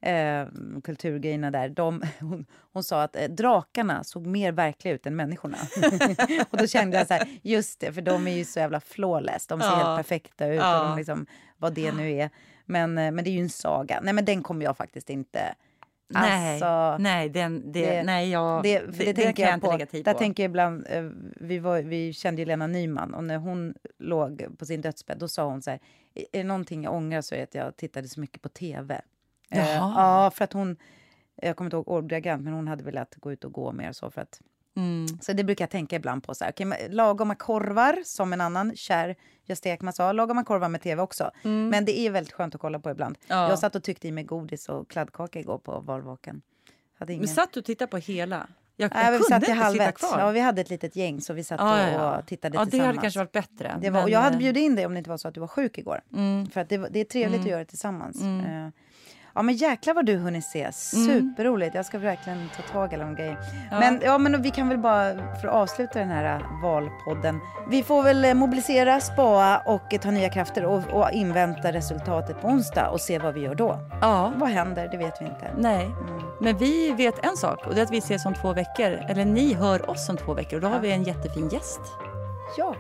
[0.08, 0.47] eh,
[0.84, 5.58] kulturgrejerna där, de, hon, hon, sa att eh, drakarna såg mer verkliga ut än människorna.
[6.49, 9.47] och då kände jag så här, just det, för de är ju så jävla flawless.
[9.47, 9.76] De ser ja.
[9.76, 10.80] helt perfekta ut, ja.
[10.80, 11.26] och de liksom,
[11.58, 12.30] vad det nu är.
[12.66, 13.99] Men, eh, men det är ju en saga.
[14.03, 15.55] Nej, men den kommer jag faktiskt inte...
[16.10, 19.68] Nej, alltså, nej, den, det, det, nej jag, det, det, det tänker jag, jag inte
[19.68, 20.12] lägga tid på.
[20.12, 23.74] Där tänker jag ibland, eh, vi, var, vi kände ju Lena Nyman och när hon
[23.99, 25.80] låg på sin dödsbädd då sa hon så här,
[26.16, 29.01] är det någonting jag ångrar så är det att jag tittade så mycket på tv.
[29.50, 30.78] Eh, ja, för att hon,
[31.36, 34.12] jag kommer inte ihåg ordagrant, men hon hade velat gå ut och gå mer så
[34.12, 34.41] för att
[34.78, 35.08] Mm.
[35.22, 36.36] Så det brukar jag tänka ibland på.
[36.36, 40.12] Så här, okay, lagoma korvar, som en annan kär Gösta Ekman sa.
[40.12, 41.32] Lagoma korvar med tv också.
[41.43, 41.70] Mm.
[41.70, 43.18] Men det är väldigt skönt att kolla på ibland.
[43.28, 43.50] Ja.
[43.50, 46.41] Jag satt och tyckte i mig godis och kladdkaka igår på valvaken.
[47.00, 47.26] Hade ingen...
[47.26, 48.48] Men satt du och tittade på hela?
[48.76, 49.95] Jag, jag Nej, vi satt i halvett.
[50.02, 52.72] Ja, vi hade ett litet gäng så vi satt ah, ja, och tittade ja, tillsammans.
[52.72, 53.78] Det hade kanske varit bättre.
[53.82, 54.12] Det var, men...
[54.12, 55.78] Jag hade eh, bjudit in dig om det inte var så att du var sjuk
[55.78, 56.02] igår.
[56.14, 56.50] Mm.
[56.50, 57.41] För att det, det är trevligt mm.
[57.41, 58.22] att göra det tillsammans.
[58.22, 58.66] Mm.
[58.66, 58.72] Uh,
[59.38, 60.59] Ja men jäklar vad du hunnit se.
[60.59, 60.73] Mm.
[60.73, 61.75] Superroligt.
[61.75, 63.39] Jag ska verkligen ta tag i alla de grejerna.
[63.71, 63.79] Ja.
[63.79, 67.39] Men, ja, men vi kan väl bara, för att avsluta den här äh, valpodden.
[67.69, 72.47] Vi får väl äh, mobilisera, spara och ta nya krafter och, och invänta resultatet på
[72.47, 73.79] onsdag och se vad vi gör då.
[74.01, 74.33] Ja.
[74.35, 74.88] Vad händer?
[74.91, 75.51] Det vet vi inte.
[75.57, 76.21] Nej, mm.
[76.41, 78.91] men vi vet en sak och det är att vi ses om två veckor.
[79.09, 80.71] Eller ni hör oss om två veckor och då ja.
[80.73, 81.81] har vi en jättefin gäst
[82.58, 82.76] ja.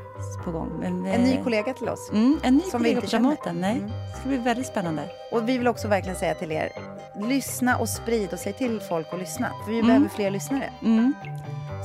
[0.45, 0.69] på gång.
[0.79, 2.09] Men, en ny eh, kollega till oss.
[2.11, 3.61] Mm, en ny som kollega vi inte på Dramaten.
[3.61, 3.89] Nej, mm.
[3.89, 5.09] Det ska bli väldigt spännande.
[5.31, 6.69] Och vi vill också verkligen säga till er,
[7.15, 9.51] lyssna och sprid och säg till folk att lyssna.
[9.65, 9.87] För vi mm.
[9.87, 10.73] behöver fler lyssnare.
[10.81, 11.13] Mm.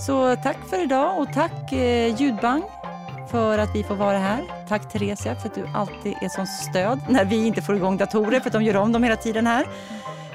[0.06, 2.62] Så tack för idag och tack eh, Ljudbang
[3.30, 4.42] för att vi får vara här.
[4.68, 8.40] Tack Theresia för att du alltid är sån stöd när vi inte får igång datorer
[8.40, 9.66] för att de gör om dem hela tiden här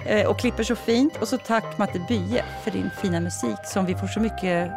[0.05, 1.17] eh, och klipper så fint.
[1.21, 4.71] Och så tack Matte Bye för din fina musik som vi får så mycket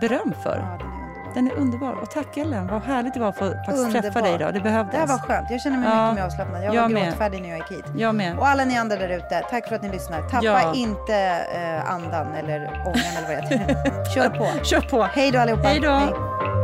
[0.00, 0.97] beröm för.
[1.34, 1.92] Den är underbar.
[1.92, 3.54] Och tack Ellen, vad härligt det var att få
[3.92, 4.54] träffa dig idag.
[4.54, 4.92] Det behövdes.
[4.92, 5.50] Det här var skönt.
[5.50, 6.02] Jag känner mig ja.
[6.02, 6.64] mycket mer avslappnad.
[6.64, 7.84] Jag, jag var gråtfärdig när jag gick hit.
[7.96, 8.38] Jag med.
[8.38, 10.22] Och alla ni andra där ute, tack för att ni lyssnar.
[10.22, 10.74] Tappa ja.
[10.74, 11.16] inte
[11.54, 14.04] eh, andan eller ångan eller vad det heter.
[14.14, 14.64] Kör på.
[14.64, 15.02] Kör på.
[15.02, 15.68] Hej då allihopa.
[15.68, 16.57] Hej då.